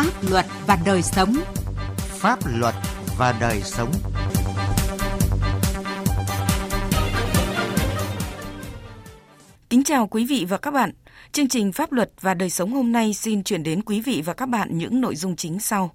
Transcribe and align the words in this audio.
Pháp 0.00 0.30
luật 0.30 0.46
và 0.66 0.78
đời 0.86 1.02
sống. 1.02 1.36
Pháp 1.98 2.38
luật 2.46 2.74
và 3.18 3.34
đời 3.40 3.60
sống. 3.64 3.92
Kính 9.70 9.84
chào 9.84 10.06
quý 10.06 10.26
vị 10.26 10.46
và 10.48 10.56
các 10.56 10.70
bạn. 10.70 10.92
Chương 11.32 11.48
trình 11.48 11.72
Pháp 11.72 11.92
luật 11.92 12.10
và 12.20 12.34
đời 12.34 12.50
sống 12.50 12.72
hôm 12.72 12.92
nay 12.92 13.14
xin 13.14 13.44
chuyển 13.44 13.62
đến 13.62 13.82
quý 13.82 14.00
vị 14.00 14.22
và 14.24 14.34
các 14.34 14.48
bạn 14.48 14.78
những 14.78 15.00
nội 15.00 15.16
dung 15.16 15.36
chính 15.36 15.58
sau. 15.58 15.94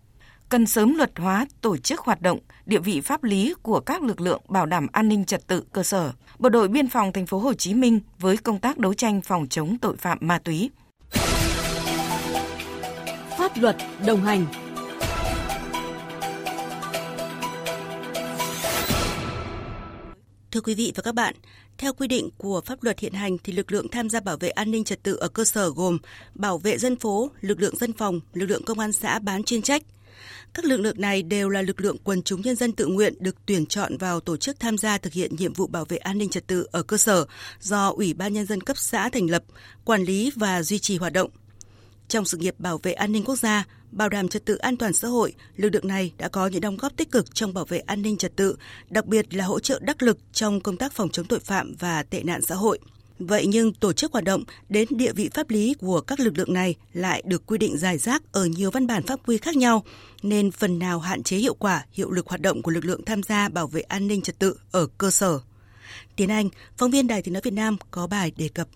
Cần 0.49 0.65
sớm 0.65 0.95
luật 0.95 1.11
hóa 1.15 1.45
tổ 1.61 1.77
chức 1.77 1.99
hoạt 1.99 2.21
động, 2.21 2.39
địa 2.65 2.79
vị 2.79 3.01
pháp 3.01 3.23
lý 3.23 3.53
của 3.61 3.79
các 3.79 4.03
lực 4.03 4.21
lượng 4.21 4.41
bảo 4.49 4.65
đảm 4.65 4.87
an 4.91 5.07
ninh 5.07 5.25
trật 5.25 5.47
tự 5.47 5.63
cơ 5.73 5.83
sở. 5.83 6.11
Bộ 6.39 6.49
đội 6.49 6.67
biên 6.67 6.87
phòng 6.87 7.13
thành 7.13 7.25
phố 7.25 7.39
Hồ 7.39 7.53
Chí 7.53 7.73
Minh 7.73 7.99
với 8.19 8.37
công 8.37 8.59
tác 8.59 8.77
đấu 8.77 8.93
tranh 8.93 9.21
phòng 9.21 9.47
chống 9.49 9.77
tội 9.77 9.97
phạm 9.97 10.17
ma 10.21 10.39
túy. 10.39 10.69
Pháp 13.55 13.61
luật 13.61 13.75
đồng 14.05 14.21
hành 14.21 14.45
Thưa 20.51 20.61
quý 20.61 20.75
vị 20.75 20.93
và 20.95 21.03
các 21.03 21.15
bạn, 21.15 21.35
theo 21.77 21.93
quy 21.93 22.07
định 22.07 22.29
của 22.37 22.61
pháp 22.65 22.83
luật 22.83 22.99
hiện 22.99 23.13
hành 23.13 23.37
thì 23.43 23.53
lực 23.53 23.71
lượng 23.71 23.87
tham 23.91 24.09
gia 24.09 24.19
bảo 24.19 24.37
vệ 24.37 24.49
an 24.49 24.71
ninh 24.71 24.83
trật 24.83 25.03
tự 25.03 25.15
ở 25.15 25.27
cơ 25.27 25.45
sở 25.45 25.69
gồm 25.69 25.97
bảo 26.33 26.57
vệ 26.57 26.77
dân 26.77 26.95
phố, 26.95 27.31
lực 27.41 27.59
lượng 27.59 27.77
dân 27.77 27.93
phòng, 27.93 28.19
lực 28.33 28.45
lượng 28.45 28.63
công 28.63 28.79
an 28.79 28.91
xã 28.91 29.19
bán 29.19 29.43
chuyên 29.43 29.61
trách. 29.61 29.81
Các 30.53 30.65
lực 30.65 30.79
lượng 30.79 31.01
này 31.01 31.23
đều 31.23 31.49
là 31.49 31.61
lực 31.61 31.81
lượng 31.81 31.97
quần 32.03 32.23
chúng 32.23 32.41
nhân 32.41 32.55
dân 32.55 32.71
tự 32.71 32.87
nguyện 32.87 33.13
được 33.19 33.35
tuyển 33.45 33.65
chọn 33.65 33.97
vào 33.97 34.19
tổ 34.19 34.37
chức 34.37 34.59
tham 34.59 34.77
gia 34.77 34.97
thực 34.97 35.13
hiện 35.13 35.35
nhiệm 35.35 35.53
vụ 35.53 35.67
bảo 35.67 35.85
vệ 35.85 35.97
an 35.97 36.17
ninh 36.17 36.29
trật 36.29 36.47
tự 36.47 36.67
ở 36.71 36.83
cơ 36.83 36.97
sở 36.97 37.25
do 37.59 37.89
Ủy 37.89 38.13
ban 38.13 38.33
nhân 38.33 38.45
dân 38.45 38.61
cấp 38.61 38.77
xã 38.77 39.09
thành 39.09 39.29
lập, 39.29 39.43
quản 39.85 40.03
lý 40.03 40.31
và 40.35 40.63
duy 40.63 40.79
trì 40.79 40.97
hoạt 40.97 41.13
động. 41.13 41.29
Trong 42.07 42.25
sự 42.25 42.37
nghiệp 42.37 42.55
bảo 42.59 42.79
vệ 42.83 42.93
an 42.93 43.11
ninh 43.11 43.23
quốc 43.23 43.35
gia, 43.35 43.65
bảo 43.91 44.09
đảm 44.09 44.27
trật 44.27 44.45
tự 44.45 44.55
an 44.55 44.77
toàn 44.77 44.93
xã 44.93 45.07
hội, 45.07 45.33
lực 45.55 45.69
lượng 45.73 45.87
này 45.87 46.13
đã 46.17 46.29
có 46.29 46.47
những 46.47 46.61
đóng 46.61 46.77
góp 46.77 46.97
tích 46.97 47.11
cực 47.11 47.35
trong 47.35 47.53
bảo 47.53 47.65
vệ 47.65 47.79
an 47.79 48.01
ninh 48.01 48.17
trật 48.17 48.35
tự, 48.35 48.55
đặc 48.89 49.05
biệt 49.05 49.33
là 49.33 49.45
hỗ 49.45 49.59
trợ 49.59 49.79
đắc 49.81 50.03
lực 50.03 50.17
trong 50.31 50.61
công 50.61 50.77
tác 50.77 50.93
phòng 50.93 51.09
chống 51.09 51.25
tội 51.25 51.39
phạm 51.39 51.75
và 51.79 52.03
tệ 52.03 52.23
nạn 52.23 52.41
xã 52.41 52.55
hội. 52.55 52.79
Vậy 53.19 53.45
nhưng 53.47 53.73
tổ 53.73 53.93
chức 53.93 54.11
hoạt 54.11 54.23
động 54.23 54.43
đến 54.69 54.87
địa 54.91 55.13
vị 55.13 55.29
pháp 55.33 55.49
lý 55.49 55.73
của 55.73 56.01
các 56.01 56.19
lực 56.19 56.37
lượng 56.37 56.53
này 56.53 56.75
lại 56.93 57.23
được 57.25 57.45
quy 57.45 57.57
định 57.57 57.77
dài 57.77 57.97
rác 57.97 58.23
ở 58.31 58.45
nhiều 58.45 58.71
văn 58.71 58.87
bản 58.87 59.03
pháp 59.03 59.19
quy 59.27 59.37
khác 59.37 59.55
nhau, 59.55 59.83
nên 60.23 60.51
phần 60.51 60.79
nào 60.79 60.99
hạn 60.99 61.23
chế 61.23 61.37
hiệu 61.37 61.53
quả, 61.53 61.85
hiệu 61.91 62.11
lực 62.11 62.27
hoạt 62.27 62.41
động 62.41 62.61
của 62.61 62.71
lực 62.71 62.85
lượng 62.85 63.05
tham 63.05 63.23
gia 63.23 63.49
bảo 63.49 63.67
vệ 63.67 63.81
an 63.81 64.07
ninh 64.07 64.21
trật 64.21 64.39
tự 64.39 64.57
ở 64.71 64.87
cơ 64.97 65.11
sở. 65.11 65.39
Tiến 66.15 66.31
Anh, 66.31 66.49
phóng 66.77 66.91
viên 66.91 67.07
Đài 67.07 67.21
Tiếng 67.21 67.33
Nói 67.33 67.41
Việt 67.43 67.53
Nam 67.53 67.77
có 67.91 68.07
bài 68.07 68.31
đề 68.37 68.47
cập. 68.47 68.67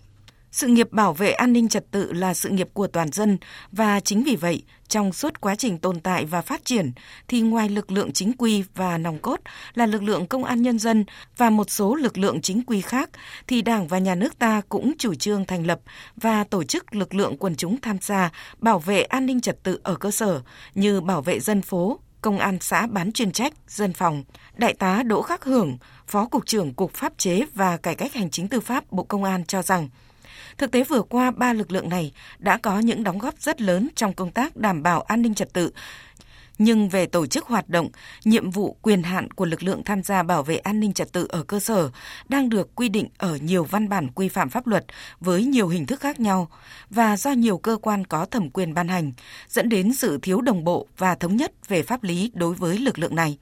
Sự 0.52 0.66
nghiệp 0.66 0.92
bảo 0.92 1.12
vệ 1.12 1.32
an 1.32 1.52
ninh 1.52 1.68
trật 1.68 1.90
tự 1.90 2.12
là 2.12 2.34
sự 2.34 2.48
nghiệp 2.48 2.68
của 2.72 2.86
toàn 2.86 3.12
dân 3.12 3.38
và 3.72 4.00
chính 4.00 4.22
vì 4.22 4.36
vậy, 4.36 4.62
trong 4.88 5.12
suốt 5.12 5.40
quá 5.40 5.54
trình 5.54 5.78
tồn 5.78 6.00
tại 6.00 6.24
và 6.24 6.42
phát 6.42 6.64
triển 6.64 6.92
thì 7.28 7.40
ngoài 7.40 7.68
lực 7.68 7.92
lượng 7.92 8.12
chính 8.12 8.32
quy 8.38 8.64
và 8.74 8.98
nòng 8.98 9.18
cốt 9.18 9.40
là 9.74 9.86
lực 9.86 10.02
lượng 10.02 10.26
công 10.26 10.44
an 10.44 10.62
nhân 10.62 10.78
dân 10.78 11.04
và 11.36 11.50
một 11.50 11.70
số 11.70 11.94
lực 11.94 12.18
lượng 12.18 12.40
chính 12.40 12.62
quy 12.66 12.80
khác 12.80 13.10
thì 13.46 13.62
Đảng 13.62 13.88
và 13.88 13.98
nhà 13.98 14.14
nước 14.14 14.38
ta 14.38 14.62
cũng 14.68 14.92
chủ 14.98 15.14
trương 15.14 15.44
thành 15.44 15.66
lập 15.66 15.80
và 16.16 16.44
tổ 16.44 16.64
chức 16.64 16.94
lực 16.94 17.14
lượng 17.14 17.36
quần 17.36 17.56
chúng 17.56 17.80
tham 17.80 17.98
gia 18.00 18.30
bảo 18.58 18.78
vệ 18.78 19.02
an 19.02 19.26
ninh 19.26 19.40
trật 19.40 19.62
tự 19.62 19.80
ở 19.82 19.94
cơ 19.94 20.10
sở 20.10 20.40
như 20.74 21.00
bảo 21.00 21.22
vệ 21.22 21.40
dân 21.40 21.62
phố, 21.62 21.98
công 22.22 22.38
an 22.38 22.58
xã 22.60 22.86
bán 22.86 23.12
chuyên 23.12 23.32
trách, 23.32 23.52
dân 23.68 23.92
phòng, 23.92 24.24
đại 24.56 24.74
tá 24.74 25.02
Đỗ 25.02 25.22
Khắc 25.22 25.44
Hưởng, 25.44 25.78
Phó 26.06 26.26
Cục 26.26 26.46
trưởng 26.46 26.74
Cục 26.74 26.94
Pháp 26.94 27.12
chế 27.18 27.42
và 27.54 27.76
Cải 27.76 27.94
cách 27.94 28.14
Hành 28.14 28.30
chính 28.30 28.48
Tư 28.48 28.60
pháp 28.60 28.92
Bộ 28.92 29.02
Công 29.02 29.24
an 29.24 29.44
cho 29.44 29.62
rằng 29.62 29.88
Thực 30.60 30.70
tế 30.70 30.84
vừa 30.84 31.02
qua, 31.02 31.30
ba 31.30 31.52
lực 31.52 31.72
lượng 31.72 31.88
này 31.88 32.12
đã 32.38 32.58
có 32.62 32.78
những 32.78 33.04
đóng 33.04 33.18
góp 33.18 33.34
rất 33.38 33.60
lớn 33.60 33.88
trong 33.94 34.14
công 34.14 34.30
tác 34.30 34.56
đảm 34.56 34.82
bảo 34.82 35.00
an 35.00 35.22
ninh 35.22 35.34
trật 35.34 35.52
tự. 35.52 35.70
Nhưng 36.62 36.88
về 36.88 37.06
tổ 37.06 37.26
chức 37.26 37.46
hoạt 37.46 37.68
động, 37.68 37.88
nhiệm 38.24 38.50
vụ 38.50 38.76
quyền 38.82 39.02
hạn 39.02 39.30
của 39.30 39.44
lực 39.44 39.62
lượng 39.62 39.82
tham 39.84 40.02
gia 40.02 40.22
bảo 40.22 40.42
vệ 40.42 40.56
an 40.56 40.80
ninh 40.80 40.92
trật 40.92 41.12
tự 41.12 41.26
ở 41.28 41.42
cơ 41.42 41.60
sở 41.60 41.90
đang 42.28 42.48
được 42.48 42.74
quy 42.74 42.88
định 42.88 43.08
ở 43.18 43.36
nhiều 43.36 43.64
văn 43.64 43.88
bản 43.88 44.08
quy 44.14 44.28
phạm 44.28 44.50
pháp 44.50 44.66
luật 44.66 44.84
với 45.20 45.44
nhiều 45.44 45.68
hình 45.68 45.86
thức 45.86 46.00
khác 46.00 46.20
nhau 46.20 46.48
và 46.90 47.16
do 47.16 47.30
nhiều 47.32 47.58
cơ 47.58 47.76
quan 47.82 48.04
có 48.04 48.24
thẩm 48.24 48.50
quyền 48.50 48.74
ban 48.74 48.88
hành, 48.88 49.12
dẫn 49.48 49.68
đến 49.68 49.94
sự 49.94 50.18
thiếu 50.22 50.40
đồng 50.40 50.64
bộ 50.64 50.86
và 50.98 51.14
thống 51.14 51.36
nhất 51.36 51.68
về 51.68 51.82
pháp 51.82 52.02
lý 52.02 52.32
đối 52.34 52.54
với 52.54 52.78
lực 52.78 52.98
lượng 52.98 53.16
này. 53.16 53.38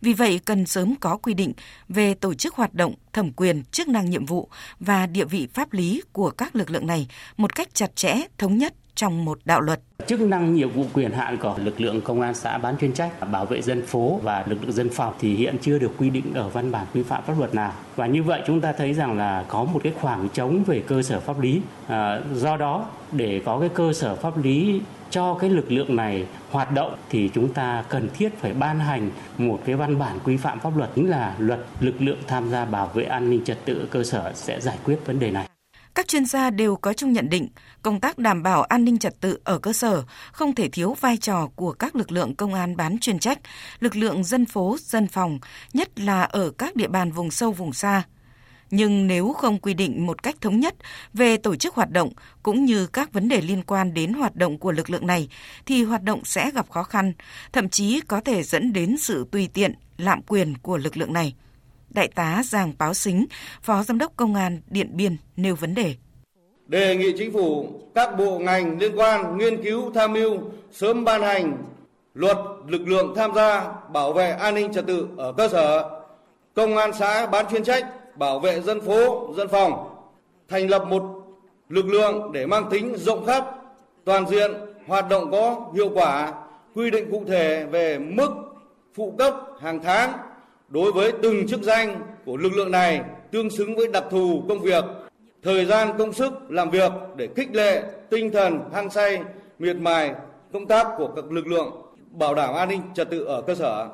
Vì 0.00 0.12
vậy, 0.12 0.40
cần 0.44 0.66
sớm 0.66 0.94
có 1.00 1.16
quy 1.16 1.34
định 1.34 1.52
về 1.88 2.14
tổ 2.14 2.34
chức 2.34 2.54
hoạt 2.54 2.74
động, 2.74 2.94
thẩm 3.12 3.32
quyền, 3.32 3.64
chức 3.64 3.88
năng 3.88 4.10
nhiệm 4.10 4.26
vụ 4.26 4.48
và 4.80 5.06
địa 5.06 5.24
vị 5.24 5.48
pháp 5.54 5.72
lý 5.72 6.02
của 6.12 6.30
các 6.30 6.56
lực 6.56 6.70
lượng 6.70 6.86
này 6.86 7.08
một 7.36 7.54
cách 7.54 7.74
chặt 7.74 7.96
chẽ, 7.96 8.14
thống 8.38 8.58
nhất 8.58 8.74
trong 8.94 9.24
một 9.24 9.38
đạo 9.44 9.60
luật. 9.60 9.80
Chức 10.06 10.20
năng 10.20 10.54
nhiệm 10.54 10.70
vụ 10.70 10.84
quyền 10.92 11.12
hạn 11.12 11.36
của 11.38 11.54
lực 11.58 11.80
lượng 11.80 12.00
công 12.00 12.20
an 12.20 12.34
xã 12.34 12.58
bán 12.58 12.76
chuyên 12.78 12.92
trách, 12.92 13.30
bảo 13.30 13.46
vệ 13.46 13.62
dân 13.62 13.86
phố 13.86 14.20
và 14.22 14.44
lực 14.46 14.58
lượng 14.62 14.72
dân 14.72 14.88
phòng 14.88 15.14
thì 15.20 15.34
hiện 15.34 15.56
chưa 15.60 15.78
được 15.78 15.90
quy 15.98 16.10
định 16.10 16.34
ở 16.34 16.48
văn 16.48 16.70
bản 16.70 16.86
quy 16.94 17.02
phạm 17.02 17.22
pháp 17.22 17.38
luật 17.38 17.54
nào. 17.54 17.72
Và 17.96 18.06
như 18.06 18.22
vậy 18.22 18.42
chúng 18.46 18.60
ta 18.60 18.72
thấy 18.72 18.94
rằng 18.94 19.18
là 19.18 19.44
có 19.48 19.64
một 19.64 19.80
cái 19.84 19.92
khoảng 20.00 20.28
trống 20.28 20.64
về 20.64 20.82
cơ 20.86 21.02
sở 21.02 21.20
pháp 21.20 21.40
lý. 21.40 21.60
À, 21.88 22.20
do 22.34 22.56
đó 22.56 22.86
để 23.12 23.42
có 23.44 23.60
cái 23.60 23.68
cơ 23.68 23.92
sở 23.92 24.14
pháp 24.14 24.44
lý 24.44 24.80
cho 25.10 25.34
cái 25.34 25.50
lực 25.50 25.72
lượng 25.72 25.96
này 25.96 26.26
hoạt 26.50 26.72
động 26.72 26.96
thì 27.10 27.30
chúng 27.34 27.52
ta 27.52 27.84
cần 27.88 28.08
thiết 28.14 28.38
phải 28.40 28.52
ban 28.52 28.80
hành 28.80 29.10
một 29.38 29.60
cái 29.64 29.76
văn 29.76 29.98
bản 29.98 30.18
quy 30.24 30.36
phạm 30.36 30.60
pháp 30.60 30.76
luật 30.76 30.90
chính 30.94 31.10
là 31.10 31.34
luật 31.38 31.60
lực 31.80 31.94
lượng 31.98 32.18
tham 32.26 32.50
gia 32.50 32.64
bảo 32.64 32.90
vệ 32.94 33.04
an 33.04 33.30
ninh 33.30 33.44
trật 33.44 33.64
tự 33.64 33.88
cơ 33.90 34.04
sở 34.04 34.32
sẽ 34.34 34.60
giải 34.60 34.78
quyết 34.84 35.06
vấn 35.06 35.18
đề 35.18 35.30
này. 35.30 35.48
Các 35.94 36.08
chuyên 36.08 36.26
gia 36.26 36.50
đều 36.50 36.76
có 36.76 36.92
chung 36.92 37.12
nhận 37.12 37.28
định, 37.28 37.48
công 37.82 38.00
tác 38.00 38.18
đảm 38.18 38.42
bảo 38.42 38.62
an 38.62 38.84
ninh 38.84 38.98
trật 38.98 39.20
tự 39.20 39.38
ở 39.44 39.58
cơ 39.58 39.72
sở 39.72 40.02
không 40.32 40.54
thể 40.54 40.68
thiếu 40.68 40.96
vai 41.00 41.16
trò 41.16 41.48
của 41.56 41.72
các 41.72 41.96
lực 41.96 42.12
lượng 42.12 42.34
công 42.34 42.54
an 42.54 42.76
bán 42.76 42.98
chuyên 42.98 43.18
trách, 43.18 43.38
lực 43.80 43.96
lượng 43.96 44.24
dân 44.24 44.46
phố, 44.46 44.76
dân 44.80 45.08
phòng, 45.08 45.38
nhất 45.72 45.98
là 45.98 46.22
ở 46.22 46.50
các 46.50 46.76
địa 46.76 46.88
bàn 46.88 47.12
vùng 47.12 47.30
sâu 47.30 47.52
vùng 47.52 47.72
xa. 47.72 48.02
Nhưng 48.70 49.06
nếu 49.06 49.32
không 49.32 49.58
quy 49.58 49.74
định 49.74 50.06
một 50.06 50.22
cách 50.22 50.36
thống 50.40 50.60
nhất 50.60 50.74
về 51.12 51.36
tổ 51.36 51.56
chức 51.56 51.74
hoạt 51.74 51.90
động 51.90 52.12
cũng 52.42 52.64
như 52.64 52.86
các 52.86 53.12
vấn 53.12 53.28
đề 53.28 53.40
liên 53.40 53.62
quan 53.62 53.94
đến 53.94 54.12
hoạt 54.12 54.36
động 54.36 54.58
của 54.58 54.72
lực 54.72 54.90
lượng 54.90 55.06
này 55.06 55.28
thì 55.66 55.84
hoạt 55.84 56.02
động 56.02 56.24
sẽ 56.24 56.50
gặp 56.50 56.70
khó 56.70 56.82
khăn, 56.82 57.12
thậm 57.52 57.68
chí 57.68 58.00
có 58.00 58.20
thể 58.20 58.42
dẫn 58.42 58.72
đến 58.72 58.96
sự 58.98 59.26
tùy 59.30 59.48
tiện, 59.54 59.74
lạm 59.98 60.22
quyền 60.22 60.54
của 60.58 60.76
lực 60.76 60.96
lượng 60.96 61.12
này. 61.12 61.34
Đại 61.94 62.08
tá 62.08 62.42
Giàng 62.44 62.72
Báo 62.78 62.94
Xính, 62.94 63.26
Phó 63.62 63.82
Giám 63.82 63.98
đốc 63.98 64.12
Công 64.16 64.34
an 64.34 64.60
Điện 64.70 64.90
Biên 64.92 65.16
nêu 65.36 65.54
vấn 65.54 65.74
đề. 65.74 65.94
Đề 66.66 66.96
nghị 66.96 67.12
chính 67.18 67.32
phủ, 67.32 67.80
các 67.94 68.18
bộ 68.18 68.38
ngành 68.38 68.78
liên 68.78 68.98
quan 68.98 69.38
nghiên 69.38 69.62
cứu 69.62 69.92
tham 69.94 70.12
mưu 70.12 70.38
sớm 70.72 71.04
ban 71.04 71.22
hành 71.22 71.56
luật 72.14 72.36
lực 72.68 72.88
lượng 72.88 73.12
tham 73.16 73.34
gia 73.34 73.72
bảo 73.92 74.12
vệ 74.12 74.30
an 74.30 74.54
ninh 74.54 74.72
trật 74.72 74.86
tự 74.86 75.08
ở 75.16 75.32
cơ 75.32 75.48
sở, 75.48 75.90
công 76.54 76.76
an 76.76 76.90
xã 76.98 77.26
bán 77.26 77.46
chuyên 77.50 77.64
trách 77.64 78.16
bảo 78.18 78.38
vệ 78.40 78.60
dân 78.60 78.80
phố, 78.80 79.34
dân 79.36 79.48
phòng, 79.48 79.96
thành 80.48 80.68
lập 80.68 80.84
một 80.88 81.02
lực 81.68 81.86
lượng 81.86 82.32
để 82.32 82.46
mang 82.46 82.70
tính 82.70 82.94
rộng 82.96 83.26
khắp, 83.26 83.44
toàn 84.04 84.28
diện, 84.28 84.50
hoạt 84.86 85.08
động 85.08 85.30
có 85.30 85.70
hiệu 85.74 85.90
quả, 85.94 86.32
quy 86.74 86.90
định 86.90 87.10
cụ 87.10 87.24
thể 87.28 87.64
về 87.64 87.98
mức 87.98 88.28
phụ 88.94 89.14
cấp 89.18 89.34
hàng 89.60 89.80
tháng 89.82 90.12
đối 90.68 90.92
với 90.92 91.12
từng 91.22 91.46
chức 91.48 91.62
danh 91.62 92.02
của 92.24 92.36
lực 92.36 92.52
lượng 92.52 92.70
này 92.70 93.00
tương 93.30 93.50
xứng 93.50 93.76
với 93.76 93.86
đặc 93.92 94.04
thù 94.10 94.42
công 94.48 94.60
việc, 94.60 94.84
thời 95.42 95.64
gian 95.64 95.98
công 95.98 96.12
sức 96.12 96.32
làm 96.48 96.70
việc 96.70 96.92
để 97.16 97.28
khích 97.36 97.54
lệ 97.54 97.82
tinh 98.10 98.30
thần 98.32 98.60
hăng 98.72 98.90
say, 98.90 99.22
miệt 99.58 99.76
mài 99.76 100.14
công 100.52 100.66
tác 100.66 100.86
của 100.98 101.08
các 101.16 101.24
lực 101.24 101.46
lượng 101.46 101.70
bảo 102.10 102.34
đảm 102.34 102.54
an 102.54 102.68
ninh 102.68 102.82
trật 102.94 103.10
tự 103.10 103.24
ở 103.24 103.42
cơ 103.42 103.54
sở. 103.54 103.88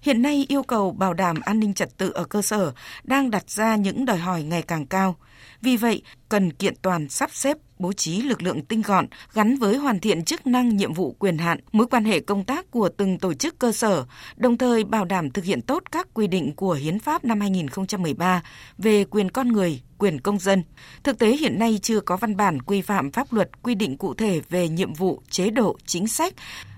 Hiện 0.00 0.22
nay 0.22 0.46
yêu 0.48 0.62
cầu 0.62 0.90
bảo 0.92 1.14
đảm 1.14 1.40
an 1.44 1.60
ninh 1.60 1.74
trật 1.74 1.96
tự 1.96 2.10
ở 2.10 2.24
cơ 2.24 2.42
sở 2.42 2.72
đang 3.04 3.30
đặt 3.30 3.50
ra 3.50 3.76
những 3.76 4.04
đòi 4.04 4.16
hỏi 4.16 4.42
ngày 4.42 4.62
càng 4.62 4.86
cao. 4.86 5.16
Vì 5.62 5.76
vậy, 5.76 6.02
cần 6.28 6.52
kiện 6.52 6.74
toàn 6.82 7.08
sắp 7.08 7.30
xếp 7.32 7.56
bố 7.78 7.92
trí 7.92 8.22
lực 8.22 8.42
lượng 8.42 8.64
tinh 8.64 8.82
gọn 8.82 9.06
gắn 9.32 9.56
với 9.56 9.76
hoàn 9.76 10.00
thiện 10.00 10.24
chức 10.24 10.46
năng 10.46 10.76
nhiệm 10.76 10.94
vụ 10.94 11.16
quyền 11.18 11.38
hạn, 11.38 11.60
mối 11.72 11.86
quan 11.86 12.04
hệ 12.04 12.20
công 12.20 12.44
tác 12.44 12.70
của 12.70 12.88
từng 12.88 13.18
tổ 13.18 13.34
chức 13.34 13.58
cơ 13.58 13.72
sở, 13.72 14.04
đồng 14.36 14.58
thời 14.58 14.84
bảo 14.84 15.04
đảm 15.04 15.30
thực 15.30 15.44
hiện 15.44 15.62
tốt 15.62 15.82
các 15.92 16.08
quy 16.14 16.26
định 16.26 16.52
của 16.56 16.72
Hiến 16.72 16.98
pháp 16.98 17.24
năm 17.24 17.40
2013 17.40 18.42
về 18.78 19.04
quyền 19.04 19.30
con 19.30 19.48
người, 19.48 19.80
quyền 19.98 20.20
công 20.20 20.38
dân. 20.38 20.62
Thực 21.04 21.18
tế 21.18 21.36
hiện 21.36 21.58
nay 21.58 21.78
chưa 21.82 22.00
có 22.00 22.16
văn 22.16 22.36
bản 22.36 22.62
quy 22.62 22.80
phạm 22.80 23.12
pháp 23.12 23.32
luật 23.32 23.62
quy 23.62 23.74
định 23.74 23.96
cụ 23.96 24.14
thể 24.14 24.40
về 24.48 24.68
nhiệm 24.68 24.94
vụ, 24.94 25.22
chế 25.30 25.50
độ, 25.50 25.76
chính 25.86 26.06
sách 26.06 26.34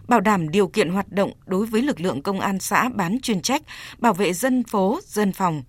bảo 0.08 0.20
đảm 0.20 0.49
điều 0.49 0.69
kiện 0.69 0.88
hoạt 0.88 1.12
động 1.12 1.32
đối 1.46 1.67
với 1.67 1.82
lực 1.82 2.00
lượng 2.00 2.23
công 2.23 2.40
an 2.40 2.58
xã 2.58 2.88
bán 2.88 3.20
chuyên 3.23 3.43
trách, 3.43 3.62
bảo 3.99 4.14
vệ 4.14 4.32
dân 4.32 4.64
phố, 4.64 5.00
dân 5.06 5.32
phòng. 5.32 5.62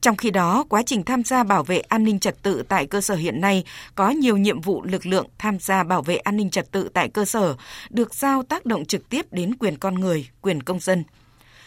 Trong 0.00 0.16
khi 0.16 0.30
đó, 0.30 0.64
quá 0.68 0.82
trình 0.86 1.04
tham 1.04 1.24
gia 1.24 1.42
bảo 1.42 1.62
vệ 1.62 1.78
an 1.78 2.04
ninh 2.04 2.18
trật 2.18 2.42
tự 2.42 2.62
tại 2.68 2.86
cơ 2.86 3.00
sở 3.00 3.14
hiện 3.14 3.40
nay 3.40 3.64
có 3.94 4.10
nhiều 4.10 4.36
nhiệm 4.36 4.60
vụ 4.60 4.82
lực 4.82 5.06
lượng 5.06 5.26
tham 5.38 5.58
gia 5.58 5.82
bảo 5.82 6.02
vệ 6.02 6.16
an 6.16 6.36
ninh 6.36 6.50
trật 6.50 6.72
tự 6.72 6.88
tại 6.94 7.08
cơ 7.08 7.24
sở 7.24 7.54
được 7.90 8.14
giao 8.14 8.42
tác 8.42 8.66
động 8.66 8.84
trực 8.84 9.08
tiếp 9.08 9.26
đến 9.30 9.54
quyền 9.54 9.76
con 9.76 9.94
người, 9.94 10.28
quyền 10.40 10.62
công 10.62 10.80
dân. 10.80 11.04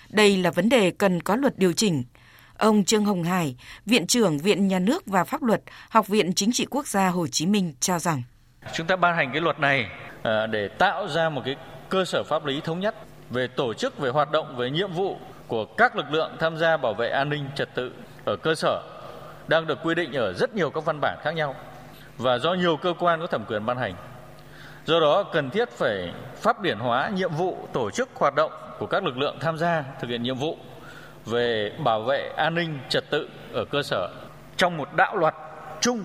Đây 0.09 0.38
là 0.38 0.51
vấn 0.51 0.69
đề 0.69 0.91
cần 0.91 1.21
có 1.21 1.35
luật 1.35 1.59
điều 1.59 1.74
chỉnh. 1.74 2.03
Ông 2.57 2.83
Trương 2.83 3.06
Hồng 3.06 3.24
Hải, 3.24 3.56
Viện 3.85 4.07
trưởng 4.07 4.38
Viện 4.38 4.68
Nhà 4.68 4.80
nước 4.80 5.03
và 5.06 5.24
Pháp 5.24 5.44
luật, 5.44 5.62
Học 5.89 6.07
viện 6.07 6.33
Chính 6.33 6.51
trị 6.51 6.65
Quốc 6.69 6.88
gia 6.88 7.07
Hồ 7.09 7.27
Chí 7.27 7.45
Minh 7.45 7.74
cho 7.80 8.00
rằng 8.00 8.24
Chúng 8.74 8.88
ta 8.88 8.95
ban 8.95 9.15
hành 9.15 9.30
cái 9.31 9.41
luật 9.41 9.59
này 9.59 9.85
à, 10.24 10.47
để 10.47 10.68
tạo 10.68 11.07
ra 11.07 11.30
một 11.30 11.41
cái 11.45 11.56
cơ 11.89 12.06
sở 12.06 12.24
pháp 12.24 12.45
lý 12.45 12.62
thống 12.63 12.80
nhất 12.80 12.95
về 13.30 13.47
tổ 13.47 13.74
chức, 13.74 13.97
về 13.97 14.09
hoạt 14.09 14.31
động, 14.31 14.56
về 14.57 14.69
nhiệm 14.69 14.94
vụ 14.94 15.18
của 15.47 15.65
các 15.65 15.95
lực 15.95 16.12
lượng 16.12 16.31
tham 16.39 16.57
gia 16.57 16.77
bảo 16.77 16.94
vệ 16.94 17.09
an 17.09 17.30
ninh 17.30 17.50
trật 17.56 17.75
tự 17.75 17.91
ở 18.25 18.35
cơ 18.35 18.55
sở 18.55 18.81
đang 19.47 19.67
được 19.67 19.79
quy 19.83 19.95
định 19.95 20.13
ở 20.13 20.33
rất 20.33 20.55
nhiều 20.55 20.69
các 20.69 20.85
văn 20.85 20.99
bản 21.01 21.17
khác 21.21 21.31
nhau 21.31 21.55
và 22.17 22.37
do 22.37 22.53
nhiều 22.53 22.77
cơ 22.77 22.93
quan 22.99 23.19
có 23.19 23.27
thẩm 23.27 23.45
quyền 23.45 23.65
ban 23.65 23.77
hành. 23.77 23.95
Do 24.85 24.99
đó 24.99 25.23
cần 25.23 25.49
thiết 25.49 25.69
phải 25.69 26.13
pháp 26.35 26.61
điển 26.61 26.79
hóa 26.79 27.09
nhiệm 27.13 27.31
vụ 27.31 27.67
tổ 27.73 27.91
chức 27.91 28.09
hoạt 28.15 28.35
động 28.35 28.51
của 28.79 28.85
các 28.85 29.03
lực 29.03 29.17
lượng 29.17 29.37
tham 29.39 29.57
gia 29.57 29.83
thực 29.99 30.09
hiện 30.09 30.23
nhiệm 30.23 30.37
vụ 30.37 30.57
về 31.25 31.71
bảo 31.83 32.01
vệ 32.01 32.31
an 32.37 32.55
ninh 32.55 32.79
trật 32.89 33.09
tự 33.09 33.29
ở 33.53 33.65
cơ 33.65 33.83
sở 33.83 34.09
trong 34.57 34.77
một 34.77 34.93
đạo 34.95 35.17
luật 35.17 35.33
chung 35.81 36.03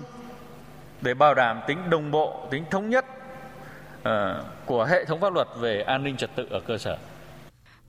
để 1.01 1.13
bảo 1.13 1.33
đảm 1.33 1.61
tính 1.67 1.89
đồng 1.89 2.11
bộ, 2.11 2.47
tính 2.51 2.65
thống 2.71 2.89
nhất 2.89 3.05
uh, 4.01 4.07
của 4.65 4.83
hệ 4.83 5.05
thống 5.05 5.19
pháp 5.19 5.33
luật 5.33 5.47
về 5.59 5.81
an 5.81 6.03
ninh 6.03 6.17
trật 6.17 6.29
tự 6.35 6.47
ở 6.51 6.59
cơ 6.59 6.77
sở. 6.77 6.97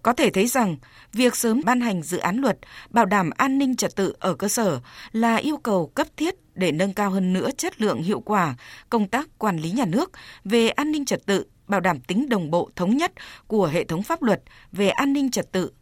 Có 0.03 0.13
thể 0.13 0.31
thấy 0.31 0.47
rằng, 0.47 0.77
việc 1.13 1.37
sớm 1.37 1.61
ban 1.65 1.81
hành 1.81 2.03
dự 2.03 2.19
án 2.19 2.37
luật 2.37 2.59
bảo 2.91 3.05
đảm 3.05 3.31
an 3.37 3.59
ninh 3.59 3.77
trật 3.77 3.97
tự 3.97 4.15
ở 4.19 4.35
cơ 4.35 4.49
sở 4.49 4.81
là 5.13 5.37
yêu 5.37 5.57
cầu 5.57 5.87
cấp 5.87 6.07
thiết 6.17 6.35
để 6.55 6.73
nâng 6.73 6.95
cao 6.95 7.11
hơn 7.11 7.33
nữa 7.33 7.51
chất 7.57 7.81
lượng 7.81 8.03
hiệu 8.03 8.21
quả 8.21 8.55
công 8.91 9.09
tác 9.09 9.39
quản 9.39 9.57
lý 9.59 9.71
nhà 9.71 9.85
nước 9.85 10.11
về 10.45 10.69
an 10.69 10.93
ninh 10.93 11.05
trật 11.05 11.27
tự, 11.27 11.47
bảo 11.67 11.81
đảm 11.81 12.01
tính 12.01 12.29
đồng 12.29 12.51
bộ 12.51 12.71
thống 12.77 12.97
nhất 12.97 13.13
của 13.47 13.67
hệ 13.67 13.85
thống 13.85 14.03
pháp 14.03 14.23
luật 14.23 14.43
về 14.73 14.89
an 14.89 15.13
ninh 15.13 15.31
trật 15.31 15.53
tự 15.53 15.73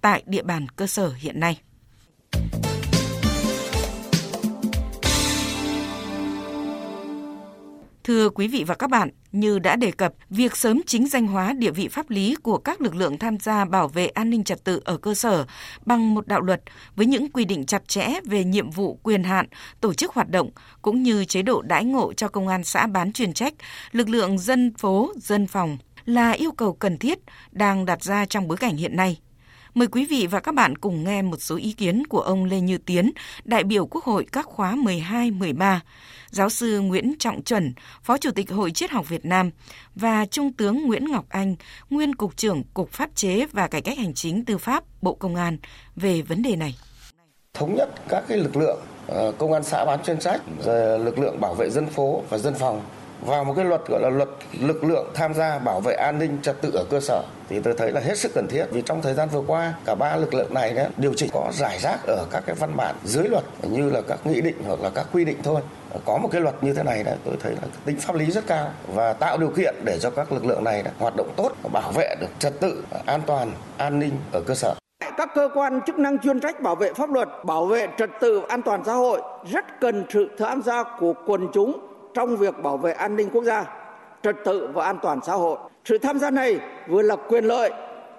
tại 0.00 0.22
địa 0.26 0.42
bàn 0.42 0.68
cơ 0.68 0.86
sở 0.86 1.12
hiện 1.12 1.40
nay. 1.40 1.60
Thưa 8.08 8.30
quý 8.30 8.48
vị 8.48 8.64
và 8.64 8.74
các 8.74 8.90
bạn, 8.90 9.10
như 9.32 9.58
đã 9.58 9.76
đề 9.76 9.90
cập, 9.90 10.12
việc 10.30 10.56
sớm 10.56 10.80
chính 10.86 11.08
danh 11.08 11.26
hóa 11.26 11.52
địa 11.52 11.70
vị 11.70 11.88
pháp 11.88 12.10
lý 12.10 12.36
của 12.42 12.58
các 12.58 12.80
lực 12.80 12.94
lượng 12.94 13.18
tham 13.18 13.38
gia 13.38 13.64
bảo 13.64 13.88
vệ 13.88 14.06
an 14.06 14.30
ninh 14.30 14.44
trật 14.44 14.64
tự 14.64 14.80
ở 14.84 14.96
cơ 14.96 15.14
sở 15.14 15.46
bằng 15.86 16.14
một 16.14 16.26
đạo 16.26 16.40
luật 16.40 16.62
với 16.96 17.06
những 17.06 17.30
quy 17.30 17.44
định 17.44 17.66
chặt 17.66 17.88
chẽ 17.88 18.08
về 18.24 18.44
nhiệm 18.44 18.70
vụ 18.70 18.98
quyền 19.02 19.22
hạn, 19.22 19.46
tổ 19.80 19.94
chức 19.94 20.14
hoạt 20.14 20.30
động 20.30 20.50
cũng 20.82 21.02
như 21.02 21.24
chế 21.24 21.42
độ 21.42 21.62
đãi 21.62 21.84
ngộ 21.84 22.12
cho 22.12 22.28
công 22.28 22.48
an 22.48 22.64
xã 22.64 22.86
bán 22.86 23.12
chuyên 23.12 23.32
trách, 23.32 23.54
lực 23.92 24.08
lượng 24.08 24.38
dân 24.38 24.74
phố, 24.78 25.12
dân 25.16 25.46
phòng 25.46 25.78
là 26.04 26.30
yêu 26.30 26.52
cầu 26.52 26.72
cần 26.72 26.98
thiết 26.98 27.18
đang 27.50 27.84
đặt 27.84 28.02
ra 28.02 28.24
trong 28.24 28.48
bối 28.48 28.56
cảnh 28.56 28.76
hiện 28.76 28.96
nay. 28.96 29.18
Mời 29.78 29.88
quý 29.88 30.06
vị 30.06 30.26
và 30.26 30.40
các 30.40 30.54
bạn 30.54 30.78
cùng 30.78 31.04
nghe 31.04 31.22
một 31.22 31.36
số 31.40 31.56
ý 31.56 31.72
kiến 31.72 32.06
của 32.06 32.20
ông 32.20 32.44
Lê 32.44 32.60
Như 32.60 32.78
Tiến, 32.78 33.10
đại 33.44 33.64
biểu 33.64 33.86
Quốc 33.86 34.04
hội 34.04 34.26
các 34.32 34.46
khóa 34.46 34.74
12, 34.74 35.30
13, 35.30 35.80
giáo 36.30 36.50
sư 36.50 36.80
Nguyễn 36.80 37.14
Trọng 37.18 37.42
Chuẩn, 37.42 37.72
Phó 38.02 38.18
Chủ 38.18 38.30
tịch 38.30 38.50
Hội 38.50 38.70
Triết 38.70 38.90
học 38.90 39.08
Việt 39.08 39.24
Nam 39.24 39.50
và 39.94 40.26
Trung 40.26 40.52
tướng 40.52 40.86
Nguyễn 40.86 41.04
Ngọc 41.10 41.24
Anh, 41.28 41.56
nguyên 41.90 42.14
Cục 42.14 42.36
trưởng 42.36 42.62
Cục 42.74 42.90
Pháp 42.92 43.10
chế 43.14 43.46
và 43.52 43.68
Cải 43.68 43.80
cách 43.80 43.98
Hành 43.98 44.14
chính 44.14 44.44
Tư 44.44 44.58
pháp 44.58 44.84
Bộ 45.02 45.14
Công 45.14 45.34
an 45.34 45.58
về 45.96 46.22
vấn 46.22 46.42
đề 46.42 46.56
này. 46.56 46.74
Thống 47.54 47.74
nhất 47.74 47.88
các 48.08 48.24
cái 48.28 48.38
lực 48.38 48.56
lượng 48.56 48.80
ờ, 49.06 49.32
công 49.38 49.52
an 49.52 49.64
xã 49.64 49.84
bán 49.84 50.02
chuyên 50.04 50.18
trách, 50.18 50.40
rồi 50.64 50.98
lực 50.98 51.18
lượng 51.18 51.40
bảo 51.40 51.54
vệ 51.54 51.70
dân 51.70 51.86
phố 51.86 52.22
và 52.28 52.38
dân 52.38 52.54
phòng 52.54 52.82
vào 53.20 53.44
một 53.44 53.54
cái 53.56 53.64
luật 53.64 53.80
gọi 53.88 54.00
là 54.00 54.10
luật 54.10 54.28
lực 54.60 54.84
lượng 54.84 55.10
tham 55.14 55.34
gia 55.34 55.58
bảo 55.58 55.80
vệ 55.80 55.94
an 55.94 56.18
ninh 56.18 56.38
trật 56.42 56.60
tự 56.62 56.70
ở 56.74 56.84
cơ 56.90 57.00
sở 57.00 57.22
thì 57.48 57.60
tôi 57.60 57.74
thấy 57.78 57.92
là 57.92 58.00
hết 58.00 58.18
sức 58.18 58.32
cần 58.34 58.46
thiết. 58.50 58.64
Vì 58.70 58.82
trong 58.82 59.02
thời 59.02 59.14
gian 59.14 59.28
vừa 59.28 59.42
qua 59.46 59.74
cả 59.84 59.94
ba 59.94 60.16
lực 60.16 60.34
lượng 60.34 60.54
này 60.54 60.74
đó, 60.74 60.82
điều 60.96 61.14
chỉnh 61.14 61.30
có 61.32 61.50
giải 61.52 61.78
rác 61.78 62.06
ở 62.06 62.26
các 62.30 62.42
cái 62.46 62.54
văn 62.54 62.76
bản 62.76 62.94
dưới 63.04 63.28
luật 63.28 63.44
như 63.62 63.90
là 63.90 64.00
các 64.08 64.18
nghị 64.24 64.40
định 64.40 64.56
hoặc 64.66 64.80
là 64.80 64.90
các 64.94 65.06
quy 65.12 65.24
định 65.24 65.38
thôi. 65.42 65.60
Có 66.04 66.18
một 66.18 66.28
cái 66.32 66.40
luật 66.40 66.54
như 66.64 66.72
thế 66.74 66.82
này 66.82 67.02
đó 67.02 67.12
tôi 67.24 67.34
thấy 67.40 67.52
là 67.52 67.68
tính 67.84 67.96
pháp 68.00 68.16
lý 68.16 68.30
rất 68.30 68.46
cao 68.46 68.70
và 68.94 69.12
tạo 69.12 69.38
điều 69.38 69.50
kiện 69.50 69.74
để 69.84 69.98
cho 70.00 70.10
các 70.10 70.32
lực 70.32 70.44
lượng 70.44 70.64
này 70.64 70.82
đó, 70.82 70.90
hoạt 70.98 71.16
động 71.16 71.32
tốt 71.36 71.52
bảo 71.72 71.92
vệ 71.92 72.14
được 72.20 72.30
trật 72.38 72.60
tự 72.60 72.84
an 73.06 73.20
toàn 73.26 73.52
an 73.76 73.98
ninh 73.98 74.12
ở 74.32 74.40
cơ 74.46 74.54
sở. 74.54 74.74
Các 75.16 75.30
cơ 75.34 75.48
quan 75.54 75.80
chức 75.86 75.98
năng 75.98 76.18
chuyên 76.18 76.40
trách 76.40 76.60
bảo 76.60 76.74
vệ 76.74 76.92
pháp 76.92 77.10
luật, 77.10 77.28
bảo 77.44 77.66
vệ 77.66 77.88
trật 77.98 78.10
tự 78.20 78.42
an 78.48 78.62
toàn 78.62 78.82
xã 78.86 78.92
hội 78.92 79.20
rất 79.52 79.80
cần 79.80 80.04
sự 80.12 80.28
tham 80.38 80.62
gia 80.62 80.84
của 80.98 81.14
quần 81.26 81.48
chúng 81.52 81.87
trong 82.14 82.36
việc 82.36 82.62
bảo 82.62 82.76
vệ 82.76 82.92
an 82.92 83.16
ninh 83.16 83.28
quốc 83.32 83.44
gia, 83.44 83.64
trật 84.22 84.36
tự 84.44 84.68
và 84.74 84.84
an 84.84 84.98
toàn 85.02 85.20
xã 85.26 85.32
hội. 85.32 85.58
Sự 85.84 85.98
tham 85.98 86.18
gia 86.18 86.30
này 86.30 86.58
vừa 86.88 87.02
là 87.02 87.16
quyền 87.16 87.44
lợi, 87.44 87.70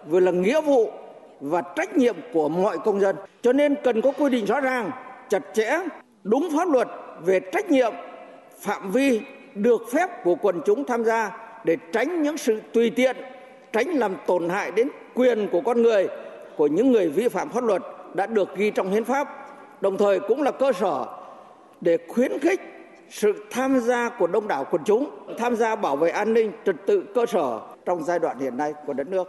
vừa 0.07 0.19
là 0.19 0.31
nghĩa 0.31 0.61
vụ 0.61 0.91
và 1.41 1.61
trách 1.75 1.97
nhiệm 1.97 2.15
của 2.33 2.49
mọi 2.49 2.77
công 2.77 2.99
dân. 2.99 3.15
Cho 3.41 3.53
nên 3.53 3.75
cần 3.83 4.01
có 4.01 4.11
quy 4.11 4.29
định 4.29 4.45
rõ 4.45 4.59
ràng, 4.59 4.91
chặt 5.29 5.41
chẽ, 5.53 5.79
đúng 6.23 6.49
pháp 6.57 6.69
luật 6.69 6.87
về 7.21 7.39
trách 7.39 7.71
nhiệm, 7.71 7.93
phạm 8.59 8.91
vi 8.91 9.21
được 9.55 9.81
phép 9.93 10.23
của 10.23 10.35
quần 10.35 10.61
chúng 10.65 10.85
tham 10.85 11.03
gia 11.03 11.37
để 11.63 11.77
tránh 11.91 12.23
những 12.23 12.37
sự 12.37 12.61
tùy 12.73 12.89
tiện, 12.89 13.15
tránh 13.73 13.87
làm 13.87 14.15
tổn 14.27 14.49
hại 14.49 14.71
đến 14.71 14.89
quyền 15.13 15.47
của 15.51 15.61
con 15.61 15.81
người, 15.81 16.07
của 16.57 16.67
những 16.67 16.91
người 16.91 17.09
vi 17.09 17.27
phạm 17.27 17.49
pháp 17.49 17.63
luật 17.63 17.81
đã 18.13 18.25
được 18.25 18.55
ghi 18.55 18.71
trong 18.71 18.91
hiến 18.91 19.03
pháp, 19.03 19.27
đồng 19.81 19.97
thời 19.97 20.19
cũng 20.19 20.41
là 20.41 20.51
cơ 20.51 20.71
sở 20.71 21.05
để 21.81 21.97
khuyến 22.07 22.39
khích 22.39 22.61
sự 23.09 23.45
tham 23.51 23.79
gia 23.79 24.09
của 24.09 24.27
đông 24.27 24.47
đảo 24.47 24.65
quần 24.71 24.83
chúng, 24.83 25.35
tham 25.39 25.55
gia 25.55 25.75
bảo 25.75 25.95
vệ 25.95 26.09
an 26.09 26.33
ninh, 26.33 26.51
trật 26.65 26.75
tự 26.87 27.05
cơ 27.15 27.25
sở 27.25 27.59
trong 27.85 28.03
giai 28.03 28.19
đoạn 28.19 28.39
hiện 28.39 28.57
nay 28.57 28.73
của 28.85 28.93
đất 28.93 29.07
nước. 29.07 29.27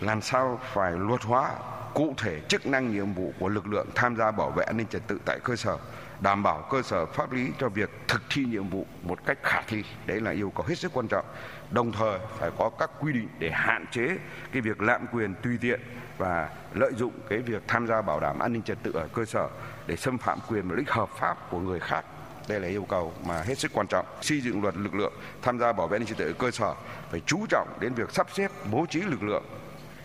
Làm 0.00 0.20
sao 0.20 0.60
phải 0.62 0.92
luật 0.92 1.22
hóa 1.22 1.50
cụ 1.94 2.14
thể 2.16 2.40
chức 2.48 2.66
năng 2.66 2.92
nhiệm 2.92 3.12
vụ 3.12 3.32
của 3.40 3.48
lực 3.48 3.66
lượng 3.66 3.86
tham 3.94 4.16
gia 4.16 4.30
bảo 4.30 4.50
vệ 4.50 4.64
an 4.64 4.76
ninh 4.76 4.86
trật 4.86 5.02
tự 5.06 5.18
tại 5.24 5.38
cơ 5.44 5.56
sở, 5.56 5.78
đảm 6.20 6.42
bảo 6.42 6.66
cơ 6.70 6.82
sở 6.82 7.06
pháp 7.06 7.32
lý 7.32 7.48
cho 7.58 7.68
việc 7.68 7.90
thực 8.08 8.22
thi 8.30 8.44
nhiệm 8.44 8.68
vụ 8.68 8.86
một 9.02 9.18
cách 9.26 9.38
khả 9.42 9.62
thi? 9.66 9.84
Đấy 10.06 10.20
là 10.20 10.30
yêu 10.30 10.50
cầu 10.50 10.66
hết 10.68 10.74
sức 10.74 10.92
quan 10.94 11.08
trọng. 11.08 11.24
Đồng 11.70 11.92
thời 11.92 12.18
phải 12.38 12.50
có 12.58 12.70
các 12.78 12.90
quy 13.00 13.12
định 13.12 13.28
để 13.38 13.50
hạn 13.50 13.84
chế 13.90 14.08
cái 14.52 14.62
việc 14.62 14.82
lạm 14.82 15.06
quyền, 15.12 15.34
tùy 15.42 15.58
tiện 15.60 15.80
và 16.18 16.50
lợi 16.74 16.92
dụng 16.96 17.12
cái 17.28 17.38
việc 17.38 17.62
tham 17.68 17.86
gia 17.86 18.02
bảo 18.02 18.20
đảm 18.20 18.38
an 18.38 18.52
ninh 18.52 18.62
trật 18.62 18.78
tự 18.82 18.92
ở 18.92 19.08
cơ 19.14 19.24
sở 19.24 19.48
để 19.86 19.96
xâm 19.96 20.18
phạm 20.18 20.38
quyền 20.48 20.68
và 20.68 20.74
lợi 20.74 20.78
ích 20.78 20.90
hợp 20.90 21.08
pháp 21.08 21.50
của 21.50 21.58
người 21.58 21.80
khác 21.80 22.04
đây 22.48 22.60
là 22.60 22.68
yêu 22.68 22.84
cầu 22.88 23.12
mà 23.24 23.42
hết 23.42 23.58
sức 23.58 23.70
quan 23.74 23.86
trọng. 23.86 24.06
Xây 24.20 24.40
dựng 24.40 24.62
luật 24.62 24.76
lực 24.76 24.94
lượng 24.94 25.12
tham 25.42 25.58
gia 25.58 25.72
bảo 25.72 25.88
vệ 25.88 25.96
an 25.96 26.00
ninh 26.00 26.08
trật 26.08 26.18
tự 26.18 26.26
ở 26.26 26.32
cơ 26.38 26.50
sở 26.50 26.74
phải 27.10 27.20
chú 27.26 27.46
trọng 27.48 27.68
đến 27.80 27.94
việc 27.94 28.10
sắp 28.10 28.26
xếp 28.32 28.50
bố 28.72 28.86
trí 28.90 29.00
lực 29.00 29.22
lượng 29.22 29.44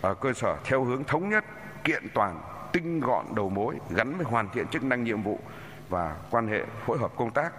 ở 0.00 0.14
cơ 0.14 0.32
sở 0.32 0.56
theo 0.64 0.84
hướng 0.84 1.04
thống 1.04 1.28
nhất, 1.28 1.44
kiện 1.84 2.08
toàn, 2.14 2.40
tinh 2.72 3.00
gọn 3.00 3.34
đầu 3.34 3.48
mối 3.48 3.76
gắn 3.90 4.16
với 4.16 4.26
hoàn 4.26 4.48
thiện 4.54 4.66
chức 4.66 4.82
năng 4.82 5.04
nhiệm 5.04 5.22
vụ 5.22 5.38
và 5.88 6.16
quan 6.30 6.48
hệ 6.48 6.64
phối 6.86 6.98
hợp 6.98 7.12
công 7.16 7.30
tác 7.30 7.52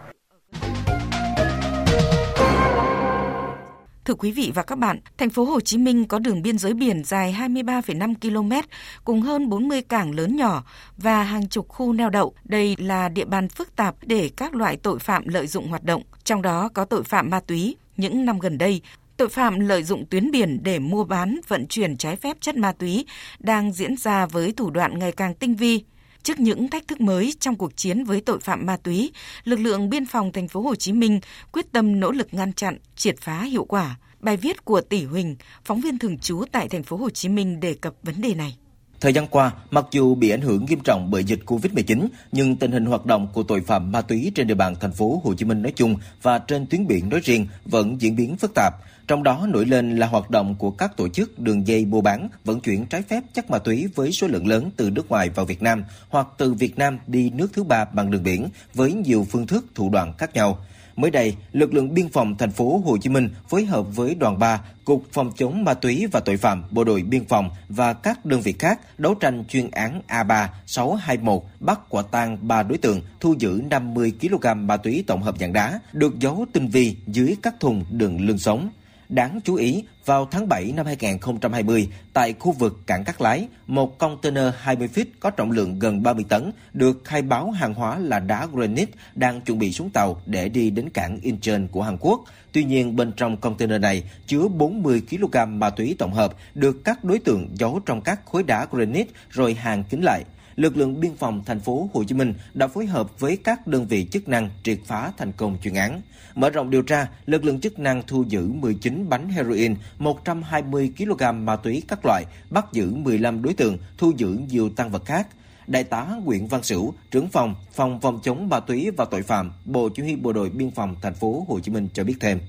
Thưa 4.06 4.14
quý 4.14 4.32
vị 4.32 4.52
và 4.56 4.64
các 4.64 4.78
bạn, 4.78 5.00
thành 5.18 5.30
phố 5.30 5.44
Hồ 5.44 5.60
Chí 5.60 5.78
Minh 5.78 6.07
có 6.07 6.19
đường 6.19 6.42
biên 6.42 6.57
giới 6.57 6.74
biển 6.74 7.04
dài 7.04 7.36
23,5 7.40 8.14
km 8.22 8.68
cùng 9.04 9.22
hơn 9.22 9.50
40 9.50 9.81
cảng 9.81 10.16
lớn 10.16 10.36
nhỏ 10.36 10.64
và 10.98 11.24
hàng 11.24 11.48
chục 11.48 11.68
khu 11.68 11.94
neo 11.94 12.10
đậu. 12.10 12.33
Đây 12.44 12.76
là 12.80 13.10
địa 13.10 13.26
bàn 13.26 13.50
phức 13.50 13.76
tạp 13.76 13.95
để 14.02 14.30
các 14.38 14.56
loại 14.56 14.78
tội 14.78 15.00
phạm 15.00 15.28
lợi 15.28 15.48
dụng 15.48 15.68
hoạt 15.68 15.83
động, 15.83 16.04
trong 16.24 16.42
đó 16.42 16.69
có 16.74 16.86
tội 16.86 17.04
phạm 17.04 17.30
ma 17.30 17.40
túy. 17.40 17.76
Những 17.98 18.26
năm 18.26 18.40
gần 18.40 18.57
đây, 18.57 18.81
tội 19.18 19.30
phạm 19.30 19.60
lợi 19.60 19.83
dụng 19.83 20.06
tuyến 20.10 20.31
biển 20.31 20.60
để 20.64 20.80
mua 20.80 21.04
bán, 21.04 21.40
vận 21.48 21.68
chuyển 21.68 21.98
trái 21.98 22.16
phép 22.16 22.38
chất 22.42 22.56
ma 22.56 22.72
túy 22.72 23.06
đang 23.40 23.74
diễn 23.74 23.98
ra 23.98 24.26
với 24.26 24.52
thủ 24.52 24.69
đoạn 24.69 25.00
ngày 25.00 25.12
càng 25.12 25.36
tinh 25.36 25.56
vi, 25.56 25.83
Trước 26.23 26.39
những 26.39 26.69
thách 26.69 26.87
thức 26.87 27.01
mới 27.01 27.33
trong 27.39 27.56
cuộc 27.56 27.77
chiến 27.77 28.03
với 28.03 28.21
tội 28.21 28.39
phạm 28.39 28.65
ma 28.65 28.77
túy, 28.77 29.11
lực 29.44 29.59
lượng 29.59 29.89
biên 29.89 30.06
phòng 30.06 30.31
thành 30.31 30.47
phố 30.47 30.61
Hồ 30.61 30.75
Chí 30.75 30.94
Minh 30.94 31.19
quyết 31.51 31.71
tâm 31.71 31.99
nỗ 31.99 32.11
lực 32.11 32.27
ngăn 32.31 32.53
chặn, 32.53 32.77
triệt 32.95 33.15
phá 33.21 33.42
hiệu 33.44 33.65
quả. 33.65 33.95
Bài 34.19 34.37
viết 34.37 34.65
của 34.65 34.81
Tỷ 34.81 35.06
Huỳnh, 35.06 35.35
phóng 35.65 35.81
viên 35.81 35.99
thường 35.99 36.18
trú 36.18 36.44
tại 36.51 36.69
thành 36.69 36.83
phố 36.83 36.97
Hồ 36.97 37.09
Chí 37.09 37.30
Minh 37.30 37.59
đề 37.59 37.73
cập 37.73 37.94
vấn 38.03 38.21
đề 38.21 38.33
này. 38.33 38.57
Thời 39.01 39.13
gian 39.13 39.27
qua, 39.27 39.51
mặc 39.71 39.85
dù 39.92 40.15
bị 40.15 40.30
ảnh 40.30 40.42
hưởng 40.42 40.65
nghiêm 40.65 40.80
trọng 40.80 41.11
bởi 41.11 41.23
dịch 41.23 41.39
Covid-19, 41.45 42.07
nhưng 42.31 42.56
tình 42.56 42.71
hình 42.71 42.85
hoạt 42.85 43.06
động 43.06 43.27
của 43.33 43.44
tội 43.44 43.61
phạm 43.61 43.92
ma 43.92 44.01
túy 44.01 44.31
trên 44.35 44.47
địa 44.47 44.53
bàn 44.53 44.75
thành 44.80 44.92
phố 44.92 45.21
Hồ 45.23 45.33
Chí 45.35 45.45
Minh 45.45 45.61
nói 45.61 45.73
chung 45.75 45.95
và 46.21 46.39
trên 46.39 46.65
tuyến 46.65 46.87
biển 46.87 47.09
nói 47.09 47.19
riêng 47.23 47.47
vẫn 47.65 48.01
diễn 48.01 48.15
biến 48.15 48.35
phức 48.37 48.51
tạp. 48.56 48.73
Trong 49.07 49.24
đó 49.24 49.48
nổi 49.50 49.66
lên 49.66 49.95
là 49.95 50.07
hoạt 50.07 50.30
động 50.30 50.56
của 50.56 50.72
các 50.72 50.98
tổ 50.98 51.10
chức 51.10 51.40
đường 51.40 51.68
dây 51.68 51.86
mua 51.86 52.02
bán, 52.02 52.30
vận 52.45 52.60
chuyển 52.60 52.86
trái 52.86 53.02
phép 53.02 53.24
chất 53.33 53.50
ma 53.50 53.60
túy 53.60 53.88
với 53.95 54.12
số 54.12 54.28
lượng 54.28 54.48
lớn 54.48 54.69
từ 54.78 54.90
nước 54.90 55.10
ngoài 55.10 55.30
vào 55.30 55.45
Việt 55.45 55.62
Nam 55.62 55.83
hoặc 56.10 56.28
từ 56.38 56.54
Việt 56.54 56.78
Nam 56.78 57.00
đi 57.07 57.30
nước 57.30 57.54
thứ 57.54 57.64
ba 57.64 57.86
bằng 57.86 58.12
đường 58.12 58.24
biển 58.24 58.48
với 58.74 58.94
nhiều 58.94 59.28
phương 59.31 59.48
thức 59.48 59.66
thủ 59.76 59.90
đoạn 59.90 60.14
khác 60.18 60.33
nhau. 60.33 60.60
Mới 60.95 61.12
đây, 61.12 61.36
lực 61.52 61.74
lượng 61.74 61.94
biên 61.94 62.10
phòng 62.10 62.38
thành 62.38 62.52
phố 62.52 62.81
Hồ 62.86 62.98
Chí 62.98 63.10
Minh 63.10 63.30
phối 63.50 63.66
hợp 63.66 63.95
với 63.95 64.16
đoàn 64.16 64.40
3, 64.40 64.62
Cục 64.86 65.04
Phòng 65.12 65.31
chống 65.36 65.64
ma 65.64 65.74
túy 65.74 66.07
và 66.12 66.19
tội 66.19 66.38
phạm 66.38 66.64
Bộ 66.72 66.83
đội 66.83 67.04
biên 67.04 67.26
phòng 67.26 67.50
và 67.69 67.94
các 67.94 68.26
đơn 68.26 68.42
vị 68.42 68.54
khác 68.60 69.00
đấu 69.00 69.16
tranh 69.16 69.44
chuyên 69.50 69.72
án 69.72 70.02
A3 70.07 70.48
621 70.66 71.44
bắt 71.60 71.80
quả 71.90 72.04
tang 72.12 72.48
3 72.48 72.64
đối 72.64 72.78
tượng 72.78 73.02
thu 73.19 73.36
giữ 73.40 73.62
50 73.69 74.14
kg 74.22 74.68
ma 74.68 74.78
túy 74.78 75.04
tổng 75.07 75.22
hợp 75.22 75.36
dạng 75.40 75.54
đá 75.54 75.80
được 75.94 76.19
giấu 76.19 76.45
tinh 76.54 76.68
vi 76.68 76.95
dưới 77.07 77.36
các 77.42 77.60
thùng 77.60 77.86
đựng 77.90 78.22
lương 78.22 78.38
sống. 78.38 78.69
Đáng 79.14 79.40
chú 79.44 79.56
ý, 79.56 79.84
vào 80.06 80.28
tháng 80.32 80.50
7 80.50 80.72
năm 80.76 80.86
2020, 80.86 81.90
tại 82.14 82.34
khu 82.40 82.52
vực 82.52 82.80
cảng 82.88 83.04
Cát 83.04 83.22
Lái, 83.22 83.48
một 83.68 83.98
container 83.98 84.54
20 84.58 84.90
feet 84.94 85.06
có 85.20 85.30
trọng 85.30 85.52
lượng 85.52 85.80
gần 85.80 86.04
30 86.04 86.26
tấn 86.30 86.52
được 86.74 87.02
khai 87.04 87.22
báo 87.22 87.52
hàng 87.52 87.74
hóa 87.74 88.00
là 88.00 88.20
đá 88.20 88.46
granite 88.54 88.92
đang 89.16 89.42
chuẩn 89.42 89.60
bị 89.60 89.72
xuống 89.72 89.90
tàu 89.90 90.22
để 90.26 90.50
đi 90.50 90.70
đến 90.70 90.90
cảng 90.90 91.20
Incheon 91.22 91.68
của 91.72 91.82
Hàn 91.82 91.98
Quốc. 92.00 92.24
Tuy 92.52 92.64
nhiên, 92.64 92.96
bên 92.96 93.12
trong 93.12 93.38
container 93.38 93.82
này 93.82 94.04
chứa 94.28 94.48
40 94.48 95.02
kg 95.10 95.60
ma 95.60 95.70
túy 95.70 95.96
tổng 96.00 96.14
hợp 96.14 96.34
được 96.56 96.84
các 96.84 97.04
đối 97.04 97.20
tượng 97.20 97.50
giấu 97.54 97.80
trong 97.86 98.02
các 98.02 98.26
khối 98.26 98.44
đá 98.44 98.68
granite 98.72 99.12
rồi 99.30 99.54
hàng 99.54 99.84
kín 99.84 100.02
lại 100.02 100.24
lực 100.56 100.78
lượng 100.78 101.00
biên 101.00 101.16
phòng 101.16 101.44
thành 101.45 101.60
phố 101.60 101.90
Hồ 101.94 102.04
Chí 102.04 102.16
Minh 102.16 102.33
đã 102.54 102.68
phối 102.68 102.86
hợp 102.86 103.19
với 103.19 103.38
các 103.44 103.68
đơn 103.68 103.88
vị 103.88 104.07
chức 104.12 104.28
năng 104.28 104.50
triệt 104.64 104.80
phá 104.86 105.12
thành 105.18 105.31
công 105.31 105.57
chuyên 105.64 105.74
án. 105.74 106.02
Mở 106.36 106.50
rộng 106.50 106.69
điều 106.69 106.81
tra, 106.81 107.07
lực 107.26 107.44
lượng 107.44 107.60
chức 107.60 107.80
năng 107.80 108.04
thu 108.07 108.24
giữ 108.28 108.48
19 108.48 109.10
bánh 109.10 109.30
heroin, 109.30 109.76
120 109.98 110.92
kg 110.98 111.45
ma 111.45 111.56
túy 111.56 111.83
các 111.88 112.00
loại, 112.06 112.24
bắt 112.50 112.66
giữ 112.72 112.94
15 112.94 113.42
đối 113.42 113.54
tượng, 113.54 113.78
thu 113.98 114.12
giữ 114.18 114.40
nhiều 114.50 114.69
tăng 114.69 114.90
vật 114.90 115.06
khác. 115.06 115.28
Đại 115.68 115.83
tá 115.83 116.07
Nguyễn 116.24 116.48
Văn 116.48 116.64
Sửu, 116.64 116.94
trưởng 117.12 117.30
phòng 117.30 117.56
phòng 117.72 118.00
phòng 118.02 118.19
chống 118.24 118.50
ma 118.50 118.60
túy 118.60 118.92
và 118.98 119.06
tội 119.06 119.22
phạm, 119.22 119.52
Bộ 119.66 119.90
Chỉ 119.90 120.04
huy 120.04 120.16
Bộ 120.16 120.33
đội 120.33 120.50
Biên 120.50 120.72
phòng 120.72 120.95
thành 121.02 121.14
phố 121.14 121.45
Hồ 121.48 121.60
Chí 121.60 121.72
Minh 121.72 121.88
cho 121.94 122.04
biết 122.04 122.16
thêm. 122.19 122.40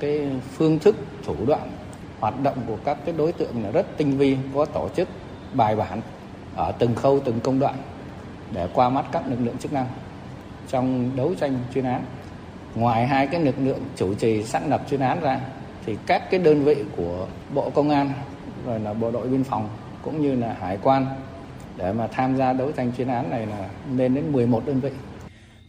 Cái 0.00 0.20
phương 0.56 0.78
thức 0.78 0.96
thủ 1.24 1.46
đoạn 1.46 1.72
hoạt 2.20 2.40
động 2.42 2.58
của 2.66 2.78
các 2.84 2.98
cái 3.04 3.14
đối 3.18 3.32
tượng 3.32 3.64
là 3.64 3.70
rất 3.70 3.86
tinh 3.96 4.18
vi, 4.18 4.36
có 4.54 4.64
tổ 4.64 4.88
chức 4.96 5.08
bài 5.54 5.76
bản 5.76 6.00
ở 6.60 6.72
từng 6.78 6.94
khâu, 6.94 7.20
từng 7.24 7.40
công 7.40 7.58
đoạn 7.58 7.74
để 8.52 8.68
qua 8.74 8.88
mắt 8.88 9.04
các 9.12 9.22
lực 9.28 9.38
lượng 9.40 9.58
chức 9.58 9.72
năng 9.72 9.86
trong 10.68 11.10
đấu 11.16 11.34
tranh 11.40 11.58
chuyên 11.74 11.84
án. 11.84 12.02
Ngoài 12.74 13.06
hai 13.06 13.26
cái 13.26 13.40
lực 13.40 13.54
lượng 13.58 13.80
chủ 13.96 14.14
trì 14.14 14.42
xác 14.42 14.60
lập 14.68 14.82
chuyên 14.90 15.00
án 15.00 15.20
ra, 15.20 15.40
thì 15.86 15.96
các 16.06 16.30
cái 16.30 16.40
đơn 16.40 16.64
vị 16.64 16.76
của 16.96 17.26
bộ 17.54 17.70
công 17.70 17.90
an, 17.90 18.12
rồi 18.66 18.80
là 18.80 18.92
bộ 18.92 19.10
đội 19.10 19.28
biên 19.28 19.44
phòng, 19.44 19.68
cũng 20.02 20.22
như 20.22 20.34
là 20.34 20.56
hải 20.60 20.78
quan, 20.82 21.06
để 21.76 21.92
mà 21.92 22.06
tham 22.06 22.36
gia 22.36 22.52
đấu 22.52 22.72
tranh 22.72 22.92
chuyên 22.96 23.08
án 23.08 23.30
này 23.30 23.46
là 23.46 23.68
lên 23.96 24.14
đến 24.14 24.32
11 24.32 24.62
đơn 24.66 24.80
vị. 24.80 24.90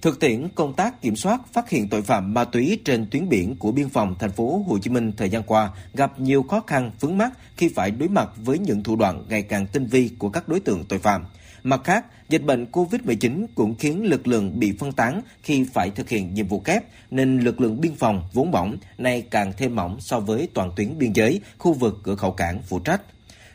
Thực 0.02 0.20
tiễn 0.20 0.48
công 0.56 0.74
tác 0.74 1.02
kiểm 1.02 1.16
soát 1.16 1.42
phát 1.54 1.70
hiện 1.70 1.90
tội 1.90 2.02
phạm 2.02 2.34
ma 2.34 2.46
túy 2.46 2.80
trên 2.86 3.08
tuyến 3.12 3.30
biển 3.30 3.56
của 3.56 3.72
biên 3.72 3.90
phòng 3.90 4.16
thành 4.20 4.32
phố 4.32 4.64
Hồ 4.68 4.78
Chí 4.80 4.90
Minh 4.90 5.12
thời 5.18 5.30
gian 5.30 5.44
qua 5.44 5.72
gặp 5.94 6.20
nhiều 6.20 6.44
khó 6.44 6.64
khăn 6.68 6.92
vướng 7.00 7.18
mắt 7.18 7.32
khi 7.58 7.70
phải 7.76 7.92
đối 7.92 8.10
mặt 8.10 8.30
với 8.38 8.60
những 8.60 8.84
thủ 8.84 8.96
đoạn 8.96 9.26
ngày 9.30 9.42
càng 9.42 9.68
tinh 9.68 9.86
vi 9.86 10.10
của 10.20 10.30
các 10.30 10.48
đối 10.48 10.60
tượng 10.60 10.86
tội 10.90 11.00
phạm. 11.00 11.26
Mặt 11.64 11.82
khác, 11.84 12.06
dịch 12.30 12.44
bệnh 12.44 12.66
COVID-19 12.72 13.46
cũng 13.56 13.76
khiến 13.76 14.04
lực 14.04 14.28
lượng 14.28 14.60
bị 14.60 14.74
phân 14.80 14.92
tán 14.92 15.22
khi 15.44 15.66
phải 15.74 15.90
thực 15.90 16.10
hiện 16.10 16.34
nhiệm 16.34 16.48
vụ 16.48 16.60
kép, 16.60 16.84
nên 17.12 17.40
lực 17.40 17.62
lượng 17.62 17.82
biên 17.82 17.96
phòng 17.96 18.24
vốn 18.34 18.52
mỏng 18.52 18.78
nay 18.98 19.22
càng 19.32 19.54
thêm 19.58 19.76
mỏng 19.76 19.98
so 20.00 20.20
với 20.20 20.48
toàn 20.54 20.72
tuyến 20.76 20.98
biên 20.98 21.14
giới, 21.14 21.42
khu 21.58 21.74
vực 21.74 22.00
cửa 22.04 22.16
khẩu 22.16 22.32
cảng 22.32 22.62
phụ 22.62 22.80
trách. 22.80 23.02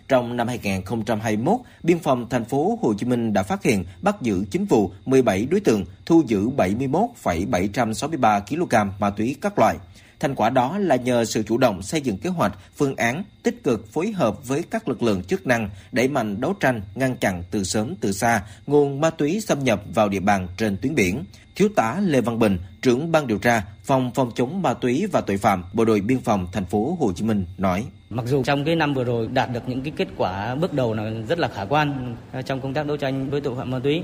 Trong 0.08 0.36
năm 0.36 0.48
2021, 0.48 1.60
Biên 1.82 1.98
phòng 1.98 2.28
thành 2.28 2.44
phố 2.44 2.78
Hồ 2.82 2.94
Chí 2.98 3.06
Minh 3.06 3.32
đã 3.32 3.42
phát 3.42 3.62
hiện 3.62 3.84
bắt 4.02 4.22
giữ 4.22 4.44
9 4.50 4.64
vụ, 4.64 4.92
17 5.06 5.46
đối 5.50 5.60
tượng, 5.60 5.84
thu 6.06 6.22
giữ 6.26 6.48
71,763 6.48 8.40
kg 8.40 8.74
ma 8.98 9.10
túy 9.10 9.36
các 9.40 9.58
loại. 9.58 9.76
Thành 10.20 10.34
quả 10.34 10.50
đó 10.50 10.78
là 10.78 10.96
nhờ 10.96 11.24
sự 11.24 11.42
chủ 11.42 11.58
động 11.58 11.82
xây 11.82 12.00
dựng 12.00 12.18
kế 12.18 12.30
hoạch, 12.30 12.58
phương 12.76 12.96
án, 12.96 13.24
tích 13.42 13.64
cực 13.64 13.92
phối 13.92 14.12
hợp 14.12 14.48
với 14.48 14.62
các 14.70 14.88
lực 14.88 15.02
lượng 15.02 15.24
chức 15.24 15.46
năng, 15.46 15.70
đẩy 15.92 16.08
mạnh 16.08 16.40
đấu 16.40 16.54
tranh, 16.60 16.82
ngăn 16.94 17.16
chặn 17.16 17.42
từ 17.50 17.64
sớm 17.64 17.94
từ 18.00 18.12
xa 18.12 18.42
nguồn 18.66 19.00
ma 19.00 19.10
túy 19.10 19.40
xâm 19.40 19.64
nhập 19.64 19.82
vào 19.94 20.08
địa 20.08 20.20
bàn 20.20 20.48
trên 20.56 20.76
tuyến 20.76 20.94
biển. 20.94 21.24
Thiếu 21.56 21.68
tá 21.76 22.00
Lê 22.00 22.20
Văn 22.20 22.38
Bình, 22.38 22.58
trưởng 22.82 23.12
ban 23.12 23.26
điều 23.26 23.38
tra, 23.38 23.62
phòng 23.84 24.10
phòng 24.14 24.30
chống 24.34 24.62
ma 24.62 24.74
túy 24.74 25.06
và 25.12 25.20
tội 25.20 25.36
phạm, 25.36 25.64
Bộ 25.72 25.84
đội 25.84 26.00
Biên 26.00 26.20
phòng 26.20 26.46
thành 26.52 26.66
phố 26.66 26.96
Hồ 27.00 27.12
Chí 27.12 27.24
Minh 27.24 27.46
nói: 27.58 27.84
Mặc 28.10 28.26
dù 28.26 28.42
trong 28.42 28.64
cái 28.64 28.76
năm 28.76 28.94
vừa 28.94 29.04
rồi 29.04 29.28
đạt 29.32 29.52
được 29.52 29.68
những 29.68 29.80
cái 29.80 29.92
kết 29.96 30.08
quả 30.16 30.54
bước 30.54 30.72
đầu 30.72 30.94
là 30.94 31.12
rất 31.28 31.38
là 31.38 31.48
khả 31.48 31.64
quan 31.64 32.16
trong 32.46 32.60
công 32.60 32.74
tác 32.74 32.86
đấu 32.86 32.96
tranh 32.96 33.30
với 33.30 33.40
tội 33.40 33.54
phạm 33.56 33.70
ma 33.70 33.78
túy, 33.78 34.02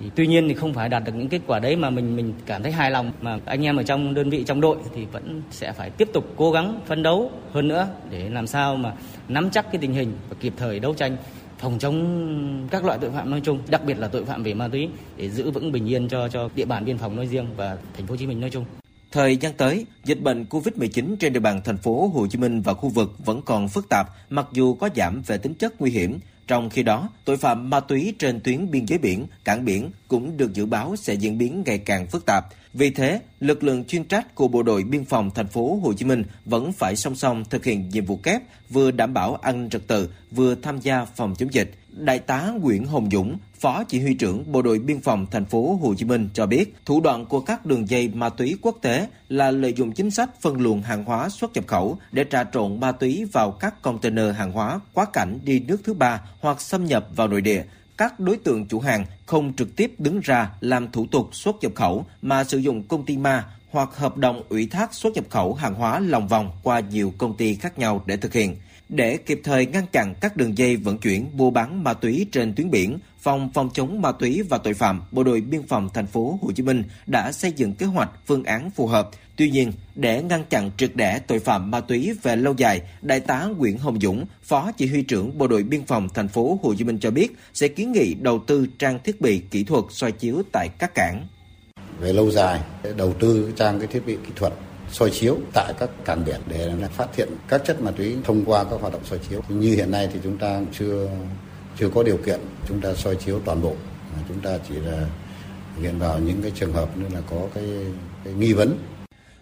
thì 0.00 0.10
tuy 0.14 0.26
nhiên 0.26 0.48
thì 0.48 0.54
không 0.54 0.74
phải 0.74 0.88
đạt 0.88 1.04
được 1.04 1.12
những 1.14 1.28
kết 1.28 1.40
quả 1.46 1.58
đấy 1.58 1.76
mà 1.76 1.90
mình 1.90 2.16
mình 2.16 2.34
cảm 2.46 2.62
thấy 2.62 2.72
hài 2.72 2.90
lòng 2.90 3.12
mà 3.20 3.38
anh 3.44 3.64
em 3.64 3.76
ở 3.76 3.82
trong 3.82 4.14
đơn 4.14 4.30
vị 4.30 4.44
trong 4.46 4.60
đội 4.60 4.76
thì 4.94 5.04
vẫn 5.12 5.42
sẽ 5.50 5.72
phải 5.72 5.90
tiếp 5.90 6.08
tục 6.12 6.24
cố 6.36 6.52
gắng 6.52 6.80
phấn 6.86 7.02
đấu 7.02 7.30
hơn 7.52 7.68
nữa 7.68 7.88
để 8.10 8.28
làm 8.28 8.46
sao 8.46 8.76
mà 8.76 8.92
nắm 9.28 9.50
chắc 9.50 9.72
cái 9.72 9.78
tình 9.80 9.92
hình 9.92 10.12
và 10.28 10.36
kịp 10.40 10.52
thời 10.56 10.80
đấu 10.80 10.94
tranh 10.94 11.16
phòng 11.58 11.78
chống 11.78 12.68
các 12.70 12.84
loại 12.84 12.98
tội 13.00 13.10
phạm 13.10 13.30
nói 13.30 13.40
chung, 13.44 13.58
đặc 13.70 13.84
biệt 13.86 13.98
là 13.98 14.08
tội 14.08 14.24
phạm 14.24 14.42
về 14.42 14.54
ma 14.54 14.68
túy 14.68 14.88
để 15.16 15.30
giữ 15.30 15.50
vững 15.50 15.72
bình 15.72 15.88
yên 15.88 16.08
cho 16.08 16.28
cho 16.28 16.48
địa 16.54 16.64
bàn 16.64 16.84
biên 16.84 16.98
phòng 16.98 17.16
nói 17.16 17.26
riêng 17.26 17.46
và 17.56 17.78
thành 17.96 18.06
phố 18.06 18.12
Hồ 18.12 18.16
Chí 18.16 18.26
Minh 18.26 18.40
nói 18.40 18.50
chung. 18.50 18.64
Thời 19.12 19.36
gian 19.36 19.52
tới, 19.52 19.86
dịch 20.04 20.20
bệnh 20.20 20.44
COVID-19 20.44 21.16
trên 21.16 21.32
địa 21.32 21.40
bàn 21.40 21.60
thành 21.64 21.76
phố 21.76 22.08
Hồ 22.08 22.26
Chí 22.26 22.38
Minh 22.38 22.62
và 22.62 22.74
khu 22.74 22.88
vực 22.88 23.12
vẫn 23.24 23.42
còn 23.42 23.68
phức 23.68 23.88
tạp, 23.88 24.06
mặc 24.30 24.46
dù 24.52 24.74
có 24.74 24.88
giảm 24.96 25.22
về 25.26 25.38
tính 25.38 25.54
chất 25.54 25.80
nguy 25.80 25.90
hiểm. 25.90 26.18
Trong 26.46 26.70
khi 26.70 26.82
đó, 26.82 27.08
tội 27.24 27.36
phạm 27.36 27.70
ma 27.70 27.80
túy 27.80 28.14
trên 28.18 28.40
tuyến 28.40 28.70
biên 28.70 28.86
giới 28.86 28.98
biển, 28.98 29.26
cảng 29.44 29.64
biển 29.64 29.90
cũng 30.08 30.36
được 30.36 30.54
dự 30.54 30.66
báo 30.66 30.96
sẽ 30.96 31.14
diễn 31.14 31.38
biến 31.38 31.62
ngày 31.66 31.78
càng 31.78 32.06
phức 32.06 32.26
tạp. 32.26 32.44
Vì 32.74 32.90
thế, 32.90 33.20
lực 33.40 33.64
lượng 33.64 33.84
chuyên 33.84 34.04
trách 34.04 34.34
của 34.34 34.48
Bộ 34.48 34.62
đội 34.62 34.84
Biên 34.84 35.04
phòng 35.04 35.30
thành 35.34 35.46
phố 35.46 35.80
Hồ 35.82 35.92
Chí 35.92 36.04
Minh 36.04 36.24
vẫn 36.44 36.72
phải 36.72 36.96
song 36.96 37.14
song 37.14 37.44
thực 37.50 37.64
hiện 37.64 37.88
nhiệm 37.88 38.04
vụ 38.04 38.16
kép, 38.16 38.42
vừa 38.68 38.90
đảm 38.90 39.14
bảo 39.14 39.34
an 39.34 39.60
ninh 39.60 39.70
trật 39.70 39.86
tự, 39.86 40.10
vừa 40.30 40.54
tham 40.54 40.80
gia 40.80 41.04
phòng 41.04 41.34
chống 41.38 41.54
dịch. 41.54 41.74
Đại 41.90 42.18
tá 42.18 42.52
Nguyễn 42.60 42.84
Hồng 42.84 43.08
Dũng, 43.12 43.38
Phó 43.60 43.84
Chỉ 43.84 44.00
huy 44.00 44.14
trưởng 44.14 44.52
Bộ 44.52 44.62
đội 44.62 44.78
Biên 44.78 45.00
phòng 45.00 45.26
thành 45.30 45.44
phố 45.44 45.78
Hồ 45.82 45.94
Chí 45.94 46.04
Minh 46.04 46.28
cho 46.34 46.46
biết, 46.46 46.74
thủ 46.84 47.00
đoạn 47.00 47.26
của 47.26 47.40
các 47.40 47.66
đường 47.66 47.88
dây 47.88 48.08
ma 48.08 48.28
túy 48.28 48.56
quốc 48.62 48.78
tế 48.82 49.06
là 49.28 49.50
lợi 49.50 49.72
dụng 49.72 49.92
chính 49.92 50.10
sách 50.10 50.40
phân 50.40 50.60
luồng 50.60 50.82
hàng 50.82 51.04
hóa 51.04 51.28
xuất 51.28 51.52
nhập 51.54 51.66
khẩu 51.66 51.98
để 52.12 52.24
trà 52.30 52.44
trộn 52.44 52.80
ma 52.80 52.92
túy 52.92 53.24
vào 53.32 53.50
các 53.50 53.82
container 53.82 54.34
hàng 54.36 54.52
hóa 54.52 54.80
quá 54.94 55.06
cảnh 55.12 55.38
đi 55.44 55.60
nước 55.60 55.80
thứ 55.84 55.94
ba 55.94 56.20
hoặc 56.40 56.60
xâm 56.60 56.84
nhập 56.84 57.06
vào 57.16 57.28
nội 57.28 57.40
địa 57.40 57.64
các 58.00 58.20
đối 58.20 58.36
tượng 58.36 58.66
chủ 58.66 58.80
hàng 58.80 59.04
không 59.26 59.52
trực 59.56 59.76
tiếp 59.76 59.94
đứng 59.98 60.20
ra 60.20 60.50
làm 60.60 60.90
thủ 60.90 61.06
tục 61.10 61.28
xuất 61.32 61.56
nhập 61.60 61.72
khẩu, 61.74 62.04
mà 62.22 62.44
sử 62.44 62.58
dụng 62.58 62.82
công 62.82 63.04
ty 63.04 63.16
ma 63.16 63.46
hoặc 63.70 63.96
hợp 63.96 64.16
đồng 64.16 64.42
ủy 64.48 64.66
thác 64.66 64.94
xuất 64.94 65.14
nhập 65.14 65.24
khẩu 65.30 65.54
hàng 65.54 65.74
hóa 65.74 66.00
lòng 66.00 66.28
vòng 66.28 66.50
qua 66.62 66.80
nhiều 66.80 67.12
công 67.18 67.36
ty 67.36 67.54
khác 67.54 67.78
nhau 67.78 68.02
để 68.06 68.16
thực 68.16 68.32
hiện. 68.32 68.56
Để 68.90 69.16
kịp 69.16 69.40
thời 69.44 69.66
ngăn 69.66 69.86
chặn 69.92 70.14
các 70.20 70.36
đường 70.36 70.58
dây 70.58 70.76
vận 70.76 70.98
chuyển 70.98 71.30
mua 71.32 71.50
bán 71.50 71.84
ma 71.84 71.94
túy 71.94 72.26
trên 72.32 72.54
tuyến 72.54 72.70
biển, 72.70 72.98
Phòng 73.20 73.50
phòng 73.54 73.70
chống 73.74 74.02
ma 74.02 74.12
túy 74.12 74.42
và 74.48 74.58
tội 74.58 74.74
phạm 74.74 75.02
Bộ 75.10 75.24
đội 75.24 75.40
Biên 75.40 75.62
phòng 75.66 75.88
thành 75.94 76.06
phố 76.06 76.38
Hồ 76.42 76.52
Chí 76.52 76.62
Minh 76.62 76.82
đã 77.06 77.32
xây 77.32 77.52
dựng 77.52 77.74
kế 77.74 77.86
hoạch 77.86 78.10
phương 78.26 78.44
án 78.44 78.70
phù 78.70 78.86
hợp. 78.86 79.10
Tuy 79.36 79.50
nhiên, 79.50 79.72
để 79.94 80.22
ngăn 80.22 80.44
chặn 80.50 80.70
triệt 80.76 80.90
để 80.94 81.18
tội 81.18 81.38
phạm 81.38 81.70
ma 81.70 81.80
túy 81.80 82.12
về 82.22 82.36
lâu 82.36 82.54
dài, 82.56 82.80
Đại 83.02 83.20
tá 83.20 83.44
Nguyễn 83.56 83.78
Hồng 83.78 84.00
Dũng, 84.00 84.26
Phó 84.42 84.72
Chỉ 84.76 84.86
huy 84.86 85.02
trưởng 85.02 85.38
Bộ 85.38 85.46
đội 85.46 85.62
Biên 85.62 85.84
phòng 85.84 86.08
thành 86.14 86.28
phố 86.28 86.58
Hồ 86.62 86.74
Chí 86.74 86.84
Minh 86.84 86.98
cho 87.00 87.10
biết 87.10 87.28
sẽ 87.54 87.68
kiến 87.68 87.92
nghị 87.92 88.14
đầu 88.14 88.42
tư 88.46 88.66
trang 88.78 88.98
thiết 89.04 89.20
bị 89.20 89.42
kỹ 89.50 89.64
thuật 89.64 89.84
soi 89.90 90.12
chiếu 90.12 90.42
tại 90.52 90.68
các 90.78 90.94
cảng. 90.94 91.26
Về 92.00 92.12
lâu 92.12 92.30
dài, 92.30 92.60
đầu 92.96 93.14
tư 93.20 93.52
trang 93.56 93.78
cái 93.78 93.86
thiết 93.86 94.06
bị 94.06 94.16
kỹ 94.26 94.32
thuật 94.36 94.52
soi 94.90 95.10
chiếu 95.10 95.38
tại 95.52 95.72
các 95.78 95.90
cảng 96.04 96.24
biển 96.24 96.40
để 96.48 96.72
phát 96.92 97.16
hiện 97.16 97.28
các 97.48 97.62
chất 97.64 97.82
ma 97.82 97.90
túy 97.90 98.16
thông 98.24 98.44
qua 98.44 98.64
các 98.64 98.80
hoạt 98.80 98.92
động 98.92 99.02
soi 99.04 99.18
chiếu. 99.30 99.42
Như 99.48 99.74
hiện 99.74 99.90
nay 99.90 100.08
thì 100.12 100.18
chúng 100.22 100.38
ta 100.38 100.60
chưa 100.78 101.08
chưa 101.78 101.88
có 101.88 102.02
điều 102.02 102.16
kiện 102.16 102.40
chúng 102.68 102.80
ta 102.80 102.94
soi 102.94 103.16
chiếu 103.16 103.40
toàn 103.44 103.62
bộ 103.62 103.74
chúng 104.28 104.40
ta 104.40 104.58
chỉ 104.68 104.74
là 104.74 105.06
hiện 105.80 105.98
vào 105.98 106.18
những 106.18 106.42
cái 106.42 106.52
trường 106.54 106.72
hợp 106.72 106.98
như 106.98 107.04
là 107.14 107.20
có 107.30 107.36
cái, 107.54 107.64
cái 108.24 108.34
nghi 108.34 108.52
vấn 108.52 108.78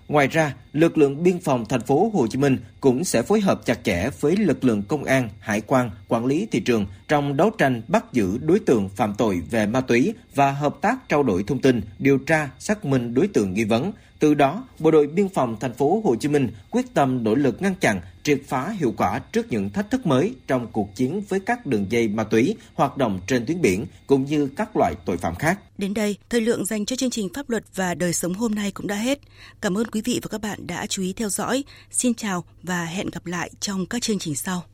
Ngoài 0.09 0.27
ra, 0.29 0.55
lực 0.73 0.99
lượng 0.99 1.23
biên 1.23 1.41
phòng 1.41 1.65
thành 1.69 1.81
phố 1.81 2.11
Hồ 2.15 2.27
Chí 2.27 2.39
Minh 2.39 2.59
cũng 2.81 3.05
sẽ 3.05 3.23
phối 3.23 3.41
hợp 3.41 3.61
chặt 3.65 3.85
chẽ 3.85 4.11
với 4.21 4.37
lực 4.37 4.65
lượng 4.65 4.83
công 4.83 5.05
an, 5.05 5.29
hải 5.41 5.61
quan, 5.61 5.91
quản 6.09 6.27
lý 6.27 6.47
thị 6.51 6.61
trường 6.61 6.87
trong 7.09 7.37
đấu 7.37 7.51
tranh 7.59 7.83
bắt 7.89 8.13
giữ 8.13 8.39
đối 8.39 8.59
tượng 8.59 8.89
phạm 8.89 9.15
tội 9.15 9.43
về 9.51 9.67
ma 9.67 9.81
túy 9.81 10.15
và 10.35 10.53
hợp 10.53 10.77
tác 10.81 11.09
trao 11.09 11.23
đổi 11.23 11.45
thông 11.47 11.61
tin, 11.61 11.81
điều 11.99 12.19
tra, 12.19 12.51
xác 12.59 12.85
minh 12.85 13.15
đối 13.15 13.29
tượng 13.29 13.55
nghi 13.55 13.65
vấn. 13.65 13.93
Từ 14.19 14.35
đó, 14.35 14.65
Bộ 14.79 14.91
đội 14.91 15.07
biên 15.07 15.29
phòng 15.29 15.57
thành 15.61 15.75
phố 15.75 16.03
Hồ 16.05 16.17
Chí 16.17 16.29
Minh 16.29 16.51
quyết 16.71 16.95
tâm 16.95 17.25
nỗ 17.25 17.35
lực 17.35 17.63
ngăn 17.63 17.75
chặn, 17.75 18.01
triệt 18.23 18.41
phá 18.49 18.71
hiệu 18.71 18.95
quả 18.97 19.19
trước 19.19 19.47
những 19.51 19.71
thách 19.71 19.91
thức 19.91 20.07
mới 20.07 20.35
trong 20.47 20.67
cuộc 20.73 20.95
chiến 20.95 21.23
với 21.29 21.41
các 21.41 21.67
đường 21.67 21.87
dây 21.89 22.09
ma 22.09 22.25
túy 22.25 22.57
hoạt 22.75 22.97
động 22.97 23.21
trên 23.27 23.47
tuyến 23.47 23.61
biển 23.61 23.87
cũng 24.07 24.25
như 24.25 24.49
các 24.57 24.77
loại 24.77 24.95
tội 25.05 25.17
phạm 25.17 25.35
khác. 25.35 25.59
Đến 25.79 25.95
đây, 25.95 26.17
thời 26.31 26.41
lượng 26.41 26.67
dành 26.67 26.85
cho 26.85 26.97
chương 26.97 27.11
trình 27.11 27.29
pháp 27.35 27.51
luật 27.51 27.65
và 27.75 27.95
đời 27.95 28.13
sống 28.13 28.35
hôm 28.35 28.55
nay 28.55 28.71
cũng 28.71 28.87
đã 28.87 28.97
hết. 28.97 29.19
Cảm 29.61 29.79
ơn 29.79 29.87
quý 29.87 30.03
vị 30.05 30.21
và 30.23 30.29
các 30.29 30.41
bạn 30.41 30.67
đã 30.67 30.87
chú 30.87 31.03
ý 31.03 31.13
theo 31.13 31.29
dõi. 31.29 31.65
Xin 31.91 32.15
chào 32.15 32.45
và 32.63 32.85
hẹn 32.85 33.07
gặp 33.13 33.27
lại 33.27 33.51
trong 33.61 33.87
các 33.87 34.03
chương 34.03 34.19
trình 34.19 34.35
sau. 34.35 34.65